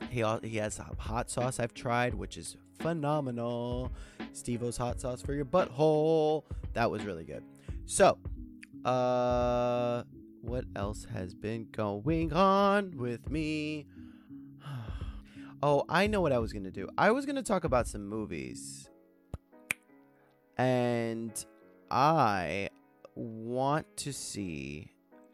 He 0.10 0.24
he 0.44 0.58
has 0.58 0.80
hot 0.98 1.30
sauce 1.30 1.60
I've 1.60 1.74
tried, 1.74 2.14
which 2.14 2.38
is 2.38 2.56
phenomenal. 2.80 3.92
Steve-O's 4.34 4.78
hot 4.78 5.00
sauce 5.00 5.22
for 5.22 5.34
your 5.34 5.46
butthole. 5.46 6.44
That 6.74 6.90
was 6.90 7.04
really 7.04 7.24
good. 7.24 7.44
So, 7.86 8.18
uh, 8.86 10.04
what 10.42 10.66
else 10.76 11.06
has 11.14 11.34
been 11.34 11.68
going 11.72 12.34
on 12.34 12.98
with 12.98 13.30
me? 13.30 13.88
oh, 15.64 15.86
I 15.90 16.08
know 16.08 16.22
what 16.22 16.32
I 16.32 16.40
was 16.40 16.54
gonna 16.54 16.72
do. 16.72 16.88
I 16.98 17.12
was 17.12 17.26
gonna 17.26 17.44
talk 17.44 17.64
about 17.64 17.88
some 17.88 18.08
movies, 18.08 18.90
and 20.58 21.46
I 21.92 22.70
want 23.16 23.86
to 23.98 24.14
see, 24.14 24.92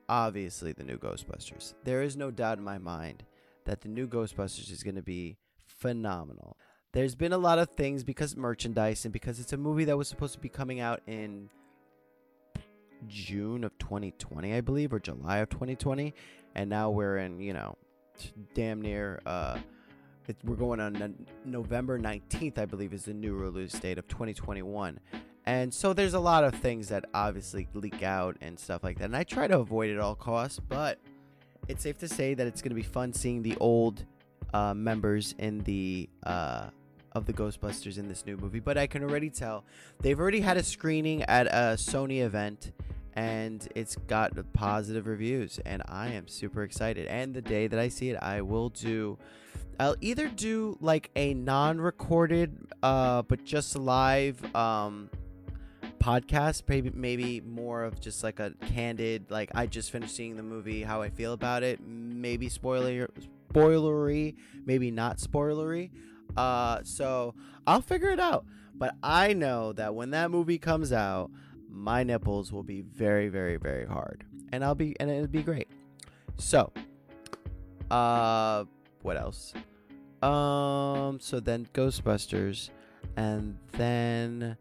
obviously, 0.10 0.72
the 0.74 0.84
new 0.84 0.98
Ghostbusters. 0.98 1.76
There 1.84 2.02
is 2.02 2.18
no 2.18 2.32
doubt 2.32 2.58
in 2.58 2.64
my 2.64 2.78
mind 2.78 3.24
that 3.66 3.82
the 3.82 3.90
new 3.90 4.08
Ghostbusters 4.08 4.72
is 4.72 4.82
gonna 4.82 5.04
be 5.04 5.38
phenomenal. 5.68 6.58
There's 6.96 7.14
been 7.14 7.34
a 7.34 7.38
lot 7.38 7.60
of 7.60 7.72
things 7.72 8.06
because 8.06 8.38
merchandise 8.38 9.04
and 9.04 9.12
because 9.12 9.42
it's 9.42 9.52
a 9.52 9.58
movie 9.58 9.84
that 9.84 9.98
was 9.98 10.08
supposed 10.08 10.32
to 10.36 10.40
be 10.40 10.48
coming 10.48 10.80
out 10.80 11.02
in 11.08 11.50
June 13.10 13.66
of 13.66 13.78
2020, 13.80 14.54
I 14.54 14.62
believe, 14.62 14.94
or 14.94 15.00
July 15.02 15.40
of 15.40 15.50
2020, 15.50 16.14
and 16.56 16.70
now 16.70 16.90
we're 16.92 17.18
in, 17.18 17.42
you 17.42 17.52
know, 17.52 17.76
damn 18.54 18.82
near. 18.82 19.22
Uh, 19.26 19.58
it, 20.30 20.38
we're 20.46 20.56
going 20.56 20.80
on 20.80 21.16
November 21.44 22.00
19th, 22.00 22.58
I 22.58 22.64
believe, 22.64 22.94
is 22.94 23.04
the 23.04 23.14
new 23.14 23.36
release 23.36 23.74
date 23.74 23.98
of 23.98 24.08
2021. 24.08 24.98
And 25.46 25.74
so 25.74 25.92
there's 25.92 26.14
a 26.14 26.20
lot 26.22 26.46
of 26.46 26.56
things 26.56 26.88
that 26.88 27.04
obviously 27.14 27.68
leak 27.74 28.04
out 28.04 28.38
and 28.40 28.58
stuff 28.58 28.86
like 28.86 29.00
that. 29.00 29.06
And 29.06 29.18
I 29.18 29.24
try 29.24 29.48
to 29.48 29.60
avoid 29.60 29.90
it 29.90 29.96
at 29.96 30.00
all 30.00 30.16
costs, 30.16 30.62
but 30.70 31.00
it's 31.68 31.84
safe 31.84 31.98
to 31.98 32.08
say 32.08 32.36
that 32.36 32.48
it's 32.48 32.62
going 32.62 32.70
to 32.70 32.76
be 32.76 32.84
fun 32.84 33.12
seeing 33.12 33.44
the 33.44 33.58
old 33.58 34.06
uh, 34.54 34.74
members 34.74 35.36
in 35.38 35.60
the 35.64 36.10
uh, 36.24 36.70
of 37.16 37.26
the 37.26 37.34
Ghostbusters 37.34 37.98
in 37.98 38.08
this 38.08 38.26
new 38.26 38.38
movie. 38.38 38.60
But 38.60 38.78
I 38.78 38.86
can 38.86 39.04
already 39.04 39.30
tell 39.30 39.64
they've 40.02 40.20
already 40.20 40.42
had 40.42 40.58
a 40.58 40.64
screening 40.64 41.24
at 41.24 41.48
a 41.48 41.76
Sony 41.78 42.22
event, 42.22 42.74
and 43.14 43.68
it's 43.74 43.96
got 43.96 44.34
positive 44.54 45.08
reviews, 45.08 45.60
and 45.66 45.82
I 45.88 46.10
am 46.10 46.28
super 46.28 46.64
excited. 46.64 47.08
And 47.08 47.34
the 47.34 47.42
day 47.42 47.68
that 47.68 47.80
I 47.80 47.88
see 47.88 48.10
it, 48.10 48.18
I 48.22 48.42
will 48.42 48.70
do. 48.70 49.18
I'll 49.80 49.96
either 50.00 50.28
do 50.28 50.78
like 50.80 51.10
a 51.16 51.34
non-recorded, 51.34 52.68
uh, 52.84 53.24
but 53.24 53.44
just 53.44 53.76
live, 53.76 54.56
um, 54.56 55.10
podcast 56.00 56.62
maybe 56.68 56.92
maybe 56.94 57.42
more 57.42 57.84
of 57.84 58.00
just 58.00 58.24
like 58.24 58.40
a 58.40 58.54
candid 58.68 59.26
like 59.32 59.50
i 59.56 59.66
just 59.66 59.90
finished 59.90 60.16
seeing 60.16 60.36
the 60.38 60.44
movie 60.44 60.84
how 60.84 61.02
i 61.02 61.10
feel 61.10 61.34
about 61.34 61.64
it 61.64 61.80
maybe 61.84 62.48
spoiler 62.48 63.10
spoilery 63.52 64.36
maybe 64.68 64.92
not 64.92 65.18
spoilery 65.18 65.90
uh 66.38 66.80
so 66.84 67.34
i'll 67.68 67.82
figure 67.82 68.10
it 68.10 68.20
out 68.20 68.46
but 68.76 68.96
i 69.04 69.34
know 69.34 69.74
that 69.74 69.94
when 69.94 70.12
that 70.12 70.32
movie 70.32 70.58
comes 70.58 70.92
out 70.92 71.30
my 71.70 72.04
nipples 72.04 72.52
will 72.52 72.64
be 72.64 72.82
very 72.82 73.30
very 73.30 73.58
very 73.58 73.86
hard 73.86 74.24
and 74.52 74.64
i'll 74.64 74.76
be 74.76 74.96
and 75.00 75.10
it'll 75.10 75.28
be 75.28 75.44
great 75.44 75.70
so 76.38 76.72
uh 77.92 78.64
what 79.02 79.18
else 79.18 79.54
um 80.22 81.20
so 81.20 81.40
then 81.40 81.68
ghostbusters 81.74 82.70
and 83.18 83.58
then 83.74 84.58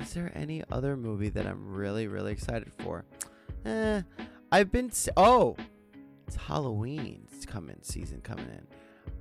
is 0.00 0.14
there 0.14 0.32
any 0.34 0.62
other 0.70 0.96
movie 0.96 1.28
that 1.30 1.46
I'm 1.46 1.72
really, 1.72 2.06
really 2.06 2.32
excited 2.32 2.72
for? 2.78 3.04
Eh, 3.64 4.02
I've 4.50 4.72
been. 4.72 4.90
oh, 5.16 5.56
it's 6.26 6.36
Halloween. 6.36 7.28
It's 7.32 7.46
coming, 7.46 7.78
season 7.82 8.20
coming 8.22 8.46
in. 8.46 8.66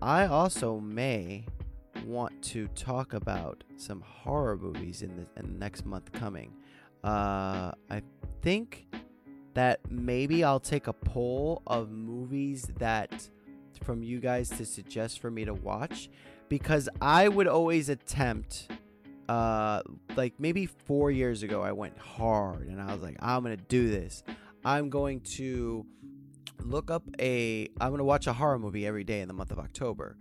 I 0.02 0.26
also 0.26 0.80
may 0.80 1.46
want 2.06 2.42
to 2.44 2.68
talk 2.70 3.14
about 3.14 3.64
some 3.78 4.02
horror 4.02 4.58
movies 4.58 5.02
in 5.02 5.16
the, 5.16 5.26
in 5.40 5.54
the 5.54 5.60
next 5.60 5.86
month 5.86 6.12
coming. 6.12 6.54
Uh, 7.04 7.72
I 7.90 8.02
think 8.42 8.88
that 9.54 9.80
maybe 9.90 10.44
I'll 10.44 10.60
take 10.60 10.88
a 10.88 10.94
poll 10.94 11.62
of 11.68 11.92
movies 11.92 12.70
that 12.78 13.30
from 13.84 14.04
you 14.04 14.20
guys 14.20 14.50
to 14.50 14.66
suggest 14.66 15.20
for 15.20 15.32
me 15.32 15.46
to 15.46 15.54
watch 15.54 16.10
because 16.50 16.88
I 17.02 17.28
would 17.28 17.48
always 17.48 17.90
attempt 17.90 18.70
uh 19.30 19.82
like 20.16 20.34
maybe 20.40 20.66
4 20.66 21.12
years 21.12 21.44
ago 21.44 21.62
I 21.62 21.72
went 21.72 21.98
hard 21.98 22.68
and 22.68 22.82
I 22.82 22.92
was 22.92 23.02
like 23.02 23.18
I'm 23.20 23.44
going 23.44 23.58
to 23.58 23.64
do 23.64 23.90
this. 23.90 24.24
I'm 24.64 24.90
going 24.90 25.22
to 25.22 25.86
look 26.64 26.92
up 26.92 27.04
a 27.20 27.68
I'm 27.80 27.90
going 27.90 28.00
to 28.00 28.04
watch 28.04 28.28
a 28.28 28.34
horror 28.34 28.60
movie 28.60 28.86
every 28.86 29.04
day 29.04 29.22
in 29.22 29.28
the 29.28 29.34
month 29.34 29.52
of 29.52 29.60
October. 29.60 30.18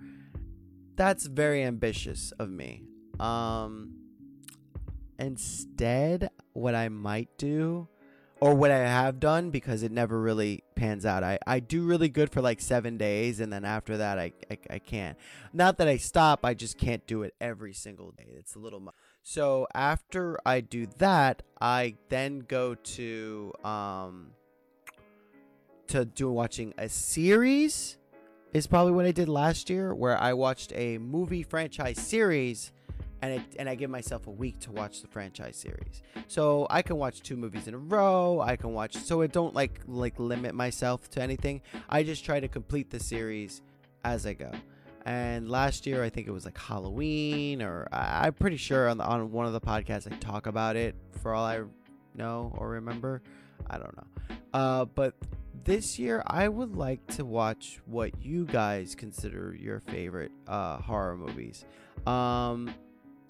That's 1.01 1.25
very 1.25 1.63
ambitious 1.63 2.31
of 2.39 2.51
me. 2.51 2.83
Um 3.19 3.95
instead 5.19 6.29
what 6.53 6.75
I 6.75 6.91
might 6.91 7.39
do 7.39 7.89
or 8.39 8.55
what 8.55 8.71
I 8.71 8.81
have 8.81 9.19
done 9.19 9.49
because 9.49 9.83
it 9.83 9.93
never 9.93 10.21
really 10.21 10.63
pans 10.75 11.07
out. 11.07 11.25
I, 11.25 11.39
I 11.47 11.61
do 11.61 11.85
really 11.85 12.11
good 12.11 12.31
for 12.31 12.43
like 12.43 12.61
seven 12.61 12.99
days 12.99 13.41
and 13.41 13.51
then 13.51 13.65
after 13.65 13.97
that 13.97 14.19
I, 14.19 14.33
I, 14.51 14.59
I 14.69 14.79
can't. 14.79 15.17
Not 15.55 15.79
that 15.79 15.89
I 15.89 15.97
stop, 15.97 16.41
I 16.45 16.53
just 16.53 16.77
can't 16.77 17.07
do 17.07 17.23
it 17.23 17.33
every 17.41 17.73
single 17.73 18.11
day. 18.11 18.35
It's 18.37 18.55
a 18.55 18.59
little 18.59 18.81
much. 18.81 18.95
So 19.23 19.69
after 19.73 20.39
I 20.45 20.61
do 20.61 20.87
that, 20.99 21.43
I 21.63 21.97
then 22.11 22.41
go 22.41 22.75
to 22.75 23.55
um 23.65 24.33
to 25.87 26.05
do 26.05 26.31
watching 26.31 26.75
a 26.77 26.91
series 26.91 27.97
is 28.53 28.67
probably 28.67 28.93
what 28.93 29.07
I 29.07 29.13
did 29.13 29.29
last 29.29 29.71
year 29.71 29.95
where 29.95 30.19
I 30.19 30.33
watched 30.33 30.73
a 30.75 30.99
movie 30.99 31.43
franchise 31.43 31.99
series 31.99 32.73
and 33.23 33.35
it, 33.35 33.43
and 33.59 33.69
I 33.69 33.75
give 33.75 33.91
myself 33.91 34.27
a 34.27 34.31
week 34.31 34.59
to 34.61 34.73
watch 34.73 35.03
the 35.03 35.09
franchise 35.09 35.57
series. 35.57 36.03
So 36.27 36.67
I 36.71 36.83
can 36.83 36.97
watch 36.97 37.21
two 37.21 37.37
movies 37.37 37.69
in 37.69 37.75
a 37.75 37.79
row. 37.79 38.41
I 38.41 38.57
can 38.57 38.73
watch 38.73 38.97
so 38.97 39.23
I 39.23 39.27
don't 39.27 39.55
like 39.55 39.81
like 39.87 40.19
limit 40.19 40.55
myself 40.55 41.09
to 41.11 41.23
anything. 41.23 41.61
I 41.89 42.03
just 42.03 42.25
try 42.25 42.41
to 42.41 42.49
complete 42.49 42.91
the 42.91 42.99
series 42.99 43.63
as 44.05 44.27
I 44.27 44.35
go. 44.35 44.51
And 45.05 45.49
last 45.49 45.87
year 45.87 46.03
I 46.03 46.09
think 46.09 46.27
it 46.27 46.31
was 46.31 46.45
like 46.45 46.59
Halloween 46.59 47.63
or 47.63 47.89
I, 47.93 48.27
I'm 48.27 48.35
pretty 48.35 48.57
sure 48.57 48.89
on 48.89 48.99
the, 48.99 49.05
on 49.05 49.31
one 49.31 49.47
of 49.47 49.53
the 49.53 49.61
podcasts 49.61 50.11
I 50.11 50.17
talk 50.17 50.47
about 50.47 50.77
it 50.77 50.95
for 51.23 51.35
all 51.35 51.45
I 51.45 51.61
know 52.15 52.53
or 52.57 52.69
remember. 52.71 53.23
I 53.69 53.79
don't 53.79 53.97
know. 53.97 54.37
Uh, 54.53 54.85
but 54.87 55.15
this 55.65 55.99
year 55.99 56.23
I 56.27 56.49
would 56.49 56.77
like 56.77 57.07
to 57.17 57.25
watch 57.25 57.81
what 57.87 58.23
you 58.23 58.45
guys 58.45 58.95
consider 58.95 59.57
your 59.59 59.81
favorite 59.81 60.33
uh, 60.47 60.79
horror 60.79 61.17
movies. 61.17 61.65
Um, 62.07 62.75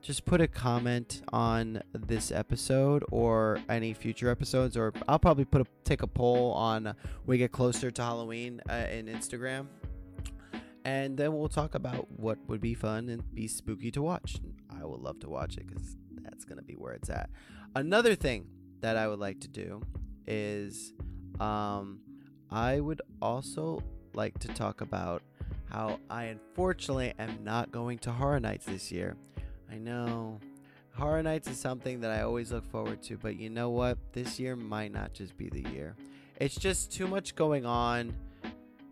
just 0.03 0.25
put 0.25 0.41
a 0.41 0.49
comment 0.49 1.23
on 1.33 1.83
this 1.93 2.33
episode 2.33 3.05
or 3.11 3.61
any 3.69 3.93
future 3.93 4.31
episodes, 4.31 4.77
or 4.77 4.93
I'll 5.09 5.19
probably 5.19 5.45
put 5.45 5.61
a 5.61 5.67
take 5.85 6.03
a 6.03 6.07
poll 6.07 6.53
on 6.53 6.85
when 6.85 6.95
we 7.27 7.39
get 7.39 7.53
closer 7.53 7.91
to 7.91 8.03
Halloween 8.03 8.63
uh, 8.71 8.87
in 8.91 9.07
Instagram, 9.07 9.67
and 10.85 11.19
then 11.19 11.37
we'll 11.37 11.49
talk 11.49 11.75
about 11.75 12.11
what 12.13 12.39
would 12.49 12.61
be 12.61 12.75
fun 12.75 13.09
and 13.11 13.23
be 13.35 13.47
spooky 13.47 13.91
to 13.91 14.01
watch. 14.01 14.37
I 14.71 14.85
would 14.85 15.01
love 15.01 15.21
to 15.21 15.29
watch 15.29 15.59
it 15.59 15.67
because 15.67 15.97
that's 16.23 16.45
gonna 16.45 16.63
be 16.63 16.75
where 16.75 16.95
it's 16.95 17.11
at. 17.11 17.29
Another 17.75 18.15
thing 18.15 18.47
that 18.81 18.97
I 18.97 19.07
would 19.07 19.19
like 19.19 19.41
to 19.41 19.49
do 19.49 19.83
is, 20.27 20.95
um, 21.39 22.01
I 22.51 22.81
would 22.81 23.03
also 23.23 23.83
like 24.15 24.39
to 24.41 24.49
talk 24.49 24.81
about 24.81 25.23
how 25.71 26.01
I 26.09 26.25
unfortunately 26.25 27.15
am 27.19 27.45
not 27.45 27.71
going 27.71 27.99
to 27.99 28.11
Horror 28.11 28.41
Nights 28.41 28.67
this 28.67 28.91
year. 28.91 29.17
I 29.71 29.79
know. 29.79 30.41
Horror 30.95 31.23
Nights 31.23 31.49
is 31.49 31.59
something 31.59 32.01
that 32.01 32.11
I 32.11 32.23
always 32.23 32.51
look 32.51 32.67
forward 32.71 33.03
to, 33.05 33.17
but 33.17 33.39
you 33.39 33.51
know 33.51 33.71
what? 33.71 33.99
This 34.13 34.41
year 34.41 34.57
might 34.57 34.93
not 34.93 35.13
just 35.13 35.37
be 35.37 35.49
the 35.49 35.69
year. 35.71 35.97
It's 36.41 36.57
just 36.57 36.93
too 36.93 37.07
much 37.07 37.37
going 37.37 37.65
on. 37.65 38.15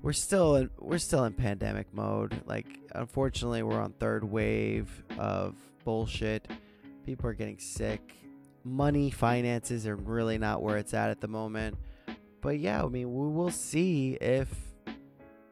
We're 0.03 0.13
still 0.13 0.55
in, 0.57 0.71
we're 0.79 0.99
still 0.99 1.25
in 1.25 1.33
pandemic 1.33 1.93
mode. 1.93 2.41
Like 2.47 2.67
unfortunately, 2.95 3.65
we're 3.65 3.81
on 3.81 3.93
third 3.95 4.23
wave 4.23 5.03
of 5.19 5.57
bullshit. 5.85 6.49
People 7.05 7.29
are 7.29 7.35
getting 7.35 7.59
sick 7.59 8.15
money, 8.69 9.11
finances 9.11 9.87
are 9.87 9.97
really 9.97 10.39
not 10.39 10.63
where 10.63 10.77
it's 10.77 10.95
at 10.95 11.11
at 11.11 11.21
the 11.21 11.29
moment. 11.29 11.77
But 12.41 12.59
yeah, 12.59 12.85
I 12.85 12.89
mean, 12.89 13.13
we 13.13 13.29
will 13.29 13.51
see 13.51 14.15
if 14.21 14.49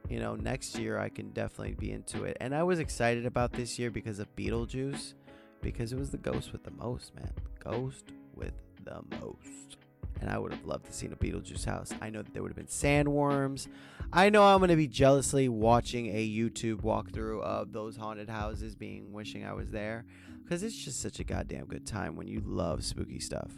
you 0.08 0.20
know 0.20 0.36
next 0.36 0.78
year 0.78 0.98
I 0.98 1.08
can 1.08 1.30
definitely 1.30 1.74
be 1.74 1.90
into 1.92 2.24
it. 2.24 2.36
And 2.40 2.54
I 2.54 2.62
was 2.62 2.78
excited 2.78 3.26
about 3.26 3.52
this 3.52 3.78
year 3.78 3.90
because 3.90 4.18
of 4.18 4.34
Beetlejuice, 4.36 5.14
because 5.60 5.92
it 5.92 5.98
was 5.98 6.10
the 6.10 6.18
ghost 6.18 6.52
with 6.52 6.62
the 6.62 6.70
most, 6.70 7.14
man. 7.14 7.32
Ghost 7.58 8.12
with 8.34 8.54
the 8.84 9.00
most. 9.20 9.78
And 10.20 10.30
I 10.30 10.38
would 10.38 10.52
have 10.52 10.64
loved 10.64 10.86
to 10.86 10.92
see 10.92 11.06
a 11.06 11.10
Beetlejuice 11.10 11.64
house. 11.64 11.92
I 12.00 12.08
know 12.08 12.22
that 12.22 12.32
there 12.32 12.42
would 12.42 12.50
have 12.50 12.56
been 12.56 12.66
sandworms. 12.66 13.68
I 14.12 14.30
know 14.30 14.44
I'm 14.44 14.66
to 14.66 14.76
be 14.76 14.86
jealously 14.86 15.48
watching 15.48 16.06
a 16.06 16.26
YouTube 16.26 16.82
walkthrough 16.82 17.42
of 17.42 17.72
those 17.72 17.96
haunted 17.96 18.30
houses, 18.30 18.74
being 18.74 19.12
wishing 19.12 19.44
I 19.44 19.52
was 19.52 19.70
there. 19.70 20.06
Because 20.42 20.62
it's 20.62 20.76
just 20.76 21.02
such 21.02 21.20
a 21.20 21.24
goddamn 21.24 21.66
good 21.66 21.86
time 21.86 22.16
when 22.16 22.28
you 22.28 22.40
love 22.46 22.84
spooky 22.84 23.20
stuff. 23.20 23.50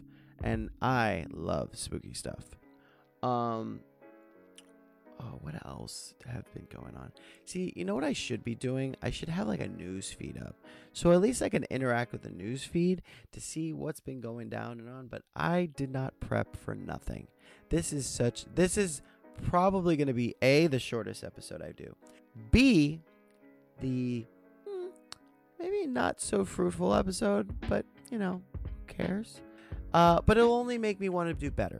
And 0.43 0.71
I 0.83 1.27
love 1.31 1.77
spooky 1.77 2.14
stuff. 2.14 2.58
Um, 3.23 3.81
oh, 5.21 5.39
what 5.41 5.55
else 5.67 6.15
have 6.27 6.45
been 6.53 6.67
going 6.73 6.97
on? 6.97 7.13
See, 7.45 7.73
you 7.77 7.85
know 7.85 7.95
what 7.95 8.05
I 8.05 8.13
should 8.13 8.45
be 8.45 8.55
doing? 8.55 8.97
I 9.03 9.11
should 9.11 9.29
have 9.29 9.49
like 9.49 9.61
a 9.61 9.69
news 9.69 10.11
feed 10.13 10.39
up. 10.41 10.57
So 10.93 11.13
at 11.13 11.21
least 11.21 11.43
I 11.43 11.49
can 11.49 11.65
interact 11.65 12.13
with 12.13 12.23
the 12.23 12.31
news 12.31 12.65
feed 12.65 13.03
to 13.33 13.41
see 13.41 13.73
what's 13.73 14.01
been 14.01 14.21
going 14.21 14.49
down 14.49 14.79
and 14.81 14.89
on, 14.89 15.07
but 15.09 15.23
I 15.35 15.69
did 15.77 15.91
not 15.91 16.19
prep 16.21 16.57
for 16.57 16.75
nothing. 16.75 17.29
This 17.71 17.93
is 17.93 18.07
such 18.07 18.47
this 18.55 18.79
is 18.79 19.03
probably 19.43 19.97
going 19.97 20.09
to 20.09 20.15
be 20.15 20.35
A 20.43 20.67
the 20.67 20.79
shortest 20.79 21.25
episode 21.25 21.63
I 21.63 21.73
do. 21.73 21.95
B 22.51 23.01
the 23.81 24.27
hmm, 24.69 24.89
maybe 25.59 25.87
not 25.87 26.21
so 26.21 26.45
fruitful 26.45 26.95
episode, 26.95 27.55
but 27.69 27.85
you 28.11 28.19
know, 28.19 28.43
who 28.63 28.93
cares? 28.93 29.41
Uh, 29.93 30.21
but 30.25 30.37
it'll 30.37 30.55
only 30.55 30.79
make 30.79 31.01
me 31.01 31.09
want 31.09 31.29
to 31.29 31.35
do 31.35 31.51
better. 31.51 31.79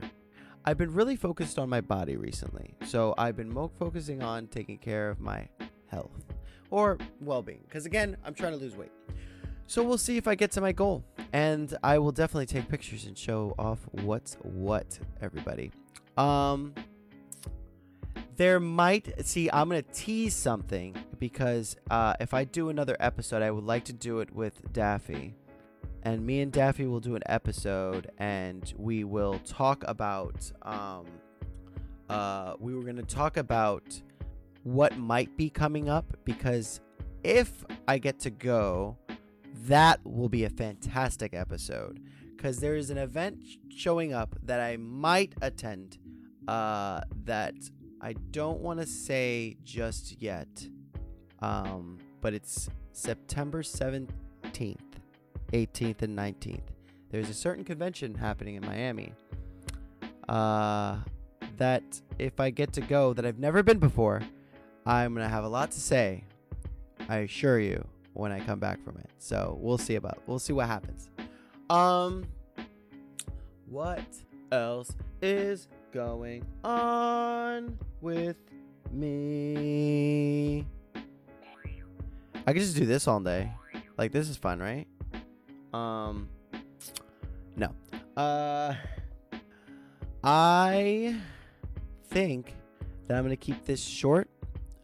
I've 0.65 0.77
been 0.77 0.93
really 0.93 1.15
focused 1.15 1.57
on 1.57 1.69
my 1.69 1.81
body 1.81 2.17
recently. 2.17 2.75
So 2.85 3.13
I've 3.17 3.35
been 3.35 3.51
mo- 3.51 3.71
focusing 3.79 4.21
on 4.21 4.47
taking 4.47 4.77
care 4.77 5.09
of 5.09 5.19
my 5.19 5.47
health 5.87 6.25
or 6.69 6.97
well 7.21 7.41
being. 7.41 7.61
Because 7.63 7.85
again, 7.85 8.17
I'm 8.25 8.33
trying 8.33 8.53
to 8.53 8.57
lose 8.57 8.75
weight. 8.75 8.91
So 9.67 9.83
we'll 9.83 9.97
see 9.97 10.17
if 10.17 10.27
I 10.27 10.35
get 10.35 10.51
to 10.51 10.61
my 10.61 10.71
goal. 10.71 11.03
And 11.31 11.75
I 11.83 11.99
will 11.99 12.11
definitely 12.11 12.47
take 12.47 12.67
pictures 12.69 13.05
and 13.05 13.17
show 13.17 13.53
off 13.59 13.79
what's 13.91 14.35
what, 14.41 14.99
everybody. 15.21 15.71
Um, 16.17 16.73
there 18.39 18.59
might 18.61 19.25
see 19.25 19.49
i'm 19.51 19.67
gonna 19.67 19.81
tease 19.81 20.33
something 20.33 20.95
because 21.19 21.75
uh, 21.91 22.13
if 22.21 22.33
i 22.33 22.45
do 22.45 22.69
another 22.69 22.95
episode 23.01 23.41
i 23.41 23.51
would 23.51 23.65
like 23.65 23.83
to 23.83 23.91
do 23.91 24.21
it 24.21 24.33
with 24.33 24.71
daffy 24.71 25.35
and 26.03 26.25
me 26.25 26.41
and 26.41 26.51
Daffy 26.51 26.85
will 26.85 26.99
do 26.99 27.15
an 27.15 27.23
episode 27.25 28.11
and 28.17 28.73
we 28.77 29.03
will 29.03 29.39
talk 29.39 29.83
about 29.87 30.51
um 30.61 31.05
uh 32.09 32.53
we 32.59 32.73
were 32.73 32.83
going 32.83 32.95
to 32.95 33.03
talk 33.03 33.37
about 33.37 34.01
what 34.63 34.97
might 34.97 35.35
be 35.37 35.49
coming 35.49 35.89
up 35.89 36.05
because 36.25 36.79
if 37.23 37.63
I 37.87 37.97
get 37.97 38.19
to 38.21 38.29
go 38.29 38.97
that 39.63 39.99
will 40.05 40.29
be 40.29 40.45
a 40.45 40.49
fantastic 40.49 41.33
episode. 41.33 41.99
Cuz 42.37 42.59
there 42.59 42.75
is 42.75 42.89
an 42.89 42.97
event 42.97 43.43
showing 43.69 44.13
up 44.13 44.35
that 44.43 44.59
I 44.59 44.77
might 44.77 45.33
attend 45.41 45.97
uh 46.47 47.01
that 47.25 47.55
I 48.01 48.13
don't 48.31 48.61
want 48.61 48.79
to 48.79 48.85
say 48.85 49.57
just 49.63 50.21
yet. 50.21 50.67
Um 51.39 51.97
but 52.21 52.33
it's 52.33 52.69
September 52.91 53.61
17th 53.61 54.88
18th 55.51 56.01
and 56.01 56.17
19th. 56.17 56.61
There's 57.11 57.29
a 57.29 57.33
certain 57.33 57.63
convention 57.63 58.15
happening 58.15 58.55
in 58.55 58.65
Miami 58.65 59.13
uh, 60.27 60.97
that 61.57 61.83
if 62.19 62.39
I 62.39 62.49
get 62.49 62.73
to 62.73 62.81
go 62.81 63.13
that 63.13 63.25
I've 63.25 63.39
never 63.39 63.63
been 63.63 63.79
before, 63.79 64.21
I'm 64.85 65.13
going 65.13 65.25
to 65.25 65.29
have 65.29 65.43
a 65.43 65.49
lot 65.49 65.71
to 65.71 65.79
say. 65.79 66.23
I 67.07 67.19
assure 67.19 67.59
you 67.59 67.87
when 68.13 68.31
I 68.31 68.39
come 68.39 68.59
back 68.59 68.83
from 68.83 68.97
it. 68.97 69.09
So 69.17 69.57
we'll 69.59 69.77
see 69.77 69.95
about 69.95 70.21
we'll 70.27 70.39
see 70.39 70.53
what 70.53 70.67
happens. 70.67 71.09
Um 71.69 72.25
what 73.67 74.05
else 74.51 74.95
is 75.21 75.67
going 75.91 76.45
on 76.63 77.77
with 78.01 78.37
me? 78.91 80.65
I 82.45 82.53
could 82.53 82.61
just 82.61 82.75
do 82.75 82.85
this 82.85 83.07
all 83.07 83.19
day. 83.19 83.51
Like 83.97 84.11
this 84.11 84.29
is 84.29 84.37
fun, 84.37 84.59
right? 84.59 84.87
Um, 85.73 86.29
no. 87.55 87.73
Uh, 88.15 88.73
I 90.23 91.15
think 92.09 92.55
that 93.07 93.17
I'm 93.17 93.23
gonna 93.23 93.35
keep 93.35 93.65
this 93.65 93.83
short. 93.83 94.29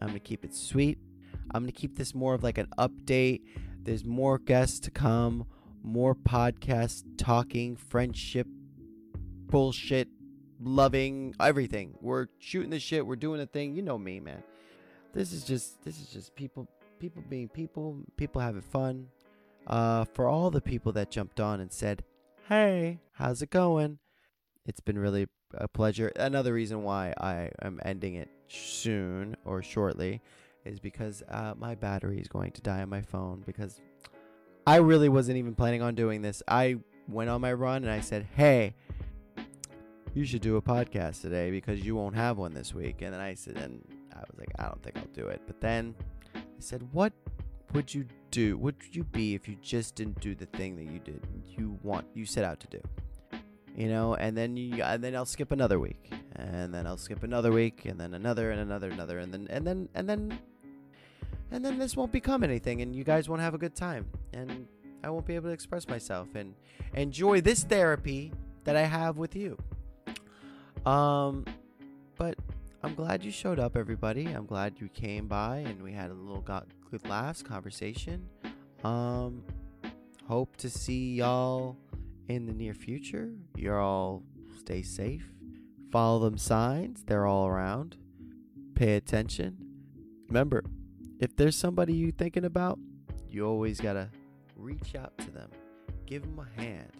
I'm 0.00 0.08
gonna 0.08 0.20
keep 0.20 0.44
it 0.44 0.54
sweet. 0.54 0.98
I'm 1.52 1.62
gonna 1.62 1.72
keep 1.72 1.96
this 1.96 2.14
more 2.14 2.34
of 2.34 2.42
like 2.42 2.58
an 2.58 2.68
update. 2.78 3.42
There's 3.82 4.04
more 4.04 4.38
guests 4.38 4.80
to 4.80 4.90
come, 4.90 5.46
more 5.82 6.14
podcast 6.14 7.04
talking, 7.16 7.76
friendship, 7.76 8.46
bullshit, 9.46 10.08
loving, 10.60 11.34
everything. 11.40 11.94
We're 12.00 12.26
shooting 12.38 12.70
the 12.70 12.80
shit. 12.80 13.06
We're 13.06 13.16
doing 13.16 13.40
a 13.40 13.46
thing. 13.46 13.74
You 13.74 13.82
know 13.82 13.98
me, 13.98 14.20
man. 14.20 14.42
This 15.12 15.32
is 15.32 15.44
just 15.44 15.82
this 15.82 16.00
is 16.00 16.08
just 16.08 16.34
people 16.34 16.68
people 16.98 17.22
being 17.28 17.48
people, 17.48 17.98
people 18.16 18.40
having 18.40 18.62
fun 18.62 19.08
uh, 19.66 20.04
for 20.04 20.28
all 20.28 20.50
the 20.50 20.60
people 20.60 20.92
that 20.92 21.10
jumped 21.10 21.40
on 21.40 21.60
and 21.60 21.72
said, 21.72 22.04
Hey, 22.48 23.00
how's 23.12 23.42
it 23.42 23.50
going? 23.50 23.98
It's 24.64 24.80
been 24.80 24.98
really 24.98 25.26
a 25.54 25.68
pleasure. 25.68 26.08
Another 26.16 26.52
reason 26.52 26.82
why 26.82 27.14
I 27.18 27.50
am 27.62 27.80
ending 27.84 28.14
it 28.14 28.28
soon 28.48 29.36
or 29.44 29.62
shortly 29.62 30.20
is 30.64 30.80
because 30.80 31.22
uh, 31.28 31.54
my 31.56 31.74
battery 31.74 32.18
is 32.18 32.28
going 32.28 32.52
to 32.52 32.60
die 32.60 32.82
on 32.82 32.88
my 32.88 33.00
phone 33.00 33.42
because 33.46 33.80
I 34.66 34.76
really 34.76 35.08
wasn't 35.08 35.38
even 35.38 35.54
planning 35.54 35.82
on 35.82 35.94
doing 35.94 36.22
this. 36.22 36.42
I 36.48 36.76
went 37.08 37.30
on 37.30 37.40
my 37.40 37.52
run 37.52 37.84
and 37.84 37.92
I 37.92 38.00
said, 38.00 38.26
Hey, 38.34 38.74
you 40.14 40.24
should 40.24 40.40
do 40.40 40.56
a 40.56 40.62
podcast 40.62 41.20
today 41.20 41.50
because 41.50 41.80
you 41.80 41.94
won't 41.94 42.16
have 42.16 42.38
one 42.38 42.54
this 42.54 42.74
week. 42.74 43.02
And 43.02 43.12
then 43.12 43.20
I 43.20 43.34
said, 43.34 43.56
and 43.58 43.86
I 44.12 44.20
was 44.20 44.38
like, 44.38 44.48
I 44.58 44.64
don't 44.64 44.82
think 44.82 44.96
I'll 44.96 45.04
do 45.14 45.28
it. 45.28 45.42
But 45.46 45.60
then 45.60 45.94
I 46.34 46.40
said, 46.58 46.82
What 46.92 47.12
would 47.72 47.92
you 47.92 48.06
do? 48.36 48.58
What 48.58 48.74
would 48.82 48.94
you 48.94 49.04
be 49.04 49.34
if 49.34 49.48
you 49.48 49.56
just 49.62 49.94
didn't 49.94 50.20
do 50.20 50.34
the 50.34 50.44
thing 50.44 50.76
that 50.76 50.84
you 50.84 50.98
did 50.98 51.22
you 51.56 51.78
want 51.82 52.06
you 52.12 52.26
set 52.26 52.44
out 52.44 52.60
to 52.60 52.66
do? 52.66 52.82
You 53.74 53.88
know, 53.88 54.14
and 54.14 54.36
then 54.36 54.58
you 54.58 54.82
and 54.82 55.02
then 55.02 55.16
I'll 55.16 55.24
skip 55.24 55.52
another 55.52 55.80
week, 55.80 56.12
and 56.34 56.72
then 56.72 56.86
I'll 56.86 56.98
skip 56.98 57.22
another 57.22 57.50
week, 57.50 57.86
and 57.86 57.98
then 57.98 58.12
another, 58.12 58.50
and 58.50 58.60
another, 58.60 58.90
another, 58.90 59.18
and 59.20 59.32
then 59.32 59.46
and 59.48 59.66
then 59.66 59.88
and 59.94 60.06
then 60.08 60.38
and 61.50 61.64
then 61.64 61.78
this 61.78 61.96
won't 61.96 62.12
become 62.12 62.44
anything, 62.44 62.82
and 62.82 62.94
you 62.94 63.04
guys 63.04 63.26
won't 63.26 63.40
have 63.40 63.54
a 63.54 63.58
good 63.58 63.74
time, 63.74 64.06
and 64.34 64.66
I 65.02 65.08
won't 65.08 65.24
be 65.24 65.34
able 65.34 65.48
to 65.48 65.54
express 65.54 65.88
myself 65.88 66.28
and 66.34 66.54
enjoy 66.94 67.40
this 67.40 67.64
therapy 67.64 68.32
that 68.64 68.76
I 68.76 68.82
have 68.82 69.16
with 69.16 69.34
you. 69.34 69.56
Um, 70.84 71.46
but 72.16 72.36
I'm 72.82 72.94
glad 72.94 73.24
you 73.24 73.30
showed 73.30 73.58
up, 73.58 73.76
everybody. 73.76 74.26
I'm 74.26 74.46
glad 74.46 74.74
you 74.78 74.88
came 74.88 75.26
by 75.26 75.58
and 75.58 75.82
we 75.82 75.92
had 75.92 76.10
a 76.10 76.14
little 76.14 76.40
got 76.40 76.66
good 76.90 77.08
laughs, 77.08 77.42
conversation. 77.42 78.28
Um, 78.84 79.42
hope 80.26 80.56
to 80.58 80.70
see 80.70 81.14
y'all 81.14 81.76
in 82.28 82.46
the 82.46 82.52
near 82.52 82.74
future. 82.74 83.30
You're 83.56 83.80
all 83.80 84.22
stay 84.58 84.82
safe. 84.82 85.30
Follow 85.90 86.20
them 86.20 86.38
signs. 86.38 87.04
They're 87.04 87.26
all 87.26 87.46
around. 87.46 87.96
Pay 88.74 88.96
attention. 88.96 89.56
Remember, 90.28 90.64
if 91.20 91.36
there's 91.36 91.56
somebody 91.56 91.94
you 91.94 92.12
thinking 92.12 92.44
about, 92.44 92.78
you 93.30 93.46
always 93.46 93.80
gotta 93.80 94.10
reach 94.56 94.94
out 94.94 95.16
to 95.18 95.30
them. 95.30 95.50
Give 96.06 96.22
them 96.22 96.38
a 96.38 96.60
hand. 96.60 96.92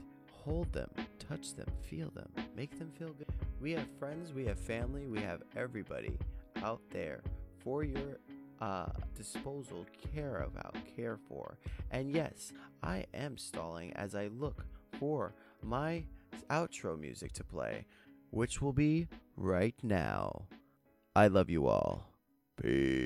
Hold 0.44 0.72
them 0.72 0.90
touch 1.28 1.54
them, 1.54 1.66
feel 1.82 2.10
them, 2.10 2.28
make 2.56 2.78
them 2.78 2.90
feel 2.98 3.12
good. 3.12 3.28
We 3.60 3.72
have 3.72 3.86
friends, 3.98 4.32
we 4.32 4.44
have 4.46 4.58
family, 4.58 5.06
we 5.06 5.20
have 5.20 5.42
everybody 5.56 6.18
out 6.62 6.80
there 6.90 7.20
for 7.58 7.82
your 7.82 8.18
uh, 8.60 8.86
disposal, 9.14 9.86
care 10.14 10.42
about, 10.42 10.76
care 10.96 11.18
for. 11.28 11.58
And 11.90 12.10
yes, 12.10 12.52
I 12.82 13.06
am 13.14 13.36
stalling 13.38 13.92
as 13.94 14.14
I 14.14 14.28
look 14.28 14.64
for 14.98 15.34
my 15.62 16.04
outro 16.50 16.98
music 16.98 17.32
to 17.32 17.44
play, 17.44 17.86
which 18.30 18.60
will 18.60 18.72
be 18.72 19.08
right 19.36 19.74
now. 19.82 20.46
I 21.14 21.28
love 21.28 21.50
you 21.50 21.66
all. 21.66 22.08
Peace. 22.60 23.05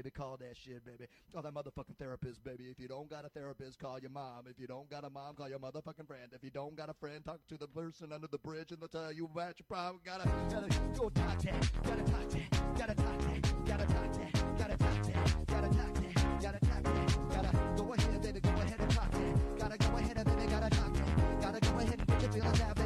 Baby, 0.00 0.10
call 0.10 0.38
that 0.38 0.56
shit, 0.56 0.82
baby. 0.84 1.06
Call 1.30 1.42
that 1.42 1.52
motherfucking 1.52 1.96
therapist, 1.98 2.42
baby. 2.42 2.64
If 2.70 2.80
you 2.80 2.88
don't 2.88 3.10
got 3.10 3.26
a 3.26 3.28
therapist, 3.28 3.78
call 3.78 3.98
your 3.98 4.10
mom. 4.10 4.44
If 4.48 4.58
you 4.58 4.66
don't 4.66 4.88
got 4.88 5.04
a 5.04 5.10
mom, 5.10 5.34
call 5.34 5.48
your 5.48 5.58
motherfucking 5.58 6.06
friend. 6.06 6.32
If 6.32 6.42
you 6.42 6.48
don't 6.48 6.74
got 6.74 6.88
a 6.88 6.94
friend, 6.94 7.22
talk 7.22 7.40
to 7.48 7.58
the 7.58 7.68
person 7.68 8.10
under 8.10 8.26
the 8.26 8.38
bridge 8.38 8.72
and 8.72 8.80
they'll 8.80 8.88
tell 8.88 9.12
you 9.12 9.26
about 9.26 9.58
your 9.58 9.66
problem. 9.68 10.00
Gotta, 10.02 10.26
gotta 10.48 10.68
go 10.98 11.10
talk 11.10 11.38
to, 11.40 11.52
gotta 11.84 12.02
talk 12.04 12.28
to, 12.30 12.40
gotta 12.78 12.94
talk 12.94 13.18
to, 13.18 13.54
gotta 13.66 13.86
talk 13.86 14.12
to, 14.12 14.20
gotta 14.56 14.76
talk 14.78 15.02
to, 15.02 15.12
gotta 15.50 15.68
talk 15.68 15.94
to, 15.94 16.02
gotta 16.40 16.60
talk 16.60 16.82
to, 16.82 17.20
gotta 17.34 17.52
go 17.76 17.92
ahead, 17.92 18.22
baby, 18.22 18.40
go 18.40 18.48
ahead 18.50 18.80
and 18.80 18.90
talk 18.90 19.10
to, 19.10 19.34
gotta 19.58 19.76
go 19.76 19.96
ahead 19.96 20.16
and 20.16 20.24
baby, 20.24 20.50
gotta 20.50 20.70
talk 20.70 20.94
to, 20.94 21.02
gotta 21.42 21.60
go 21.60 21.78
ahead 21.78 21.98
and 21.98 22.06
get 22.08 22.22
your 22.22 22.32
feelings 22.32 22.60
out, 22.62 22.79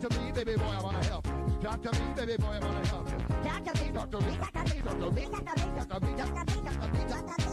to 0.00 0.20
me, 0.20 0.32
baby 0.32 0.56
boy, 0.56 0.64
I 0.64 0.82
wanna 0.82 1.04
help 1.04 1.26
you. 1.26 1.32
To 1.60 1.92
me, 1.92 2.12
baby 2.16 2.36
boy, 2.38 2.46
I 2.46 2.58
wanna 2.64 2.86
help 2.86 3.08
you. 3.10 3.18
Talk 3.44 3.64
to 3.64 3.84
me, 3.84 3.90
Talk 3.92 4.10
to 4.10 4.20
me, 4.20 4.36
talk 4.36 4.52
to 4.52 4.64
me, 4.64 4.80
talk 4.80 5.00
to 5.00 5.06
me, 5.06 5.26
talk 5.84 6.00
to 6.00 6.06
me, 6.06 6.16
talk 6.16 6.30
to 6.30 6.50
me, 6.50 7.46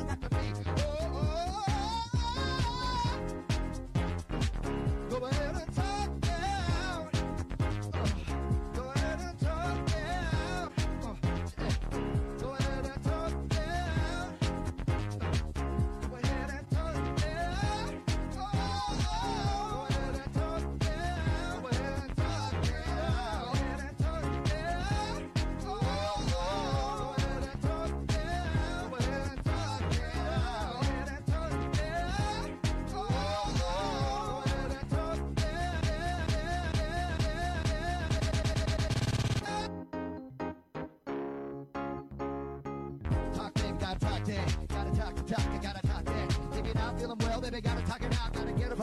talk 0.64 0.86
to 0.86 0.97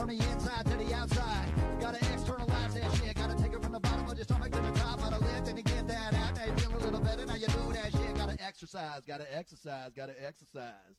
from 0.05 0.17
the 0.17 0.31
inside 0.31 0.65
to 0.65 0.77
the 0.77 0.93
outside. 0.93 1.47
Gotta 1.79 1.97
externalize 2.13 2.73
that 2.75 2.95
shit. 2.97 3.15
Gotta 3.15 3.35
take 3.41 3.53
it 3.53 3.63
from 3.63 3.71
the 3.71 3.79
bottom 3.79 4.07
of 4.07 4.15
your 4.15 4.23
stomach 4.23 4.51
to 4.51 4.61
the 4.61 4.71
top 4.79 5.01
of 5.03 5.09
the 5.09 5.25
lift 5.25 5.47
and 5.47 5.57
to 5.57 5.63
get 5.63 5.87
that 5.87 6.13
out. 6.13 6.35
Now 6.35 6.45
you 6.45 6.53
feel 6.53 6.75
a 6.75 6.81
little 6.85 6.99
better. 6.99 7.25
Now 7.25 7.35
you 7.35 7.47
do 7.47 7.73
that 7.73 7.91
shit. 7.91 8.15
Gotta 8.15 8.37
exercise. 8.43 9.01
Gotta 9.07 9.25
exercise. 9.35 9.91
Gotta 9.95 10.13
exercise. 10.23 10.93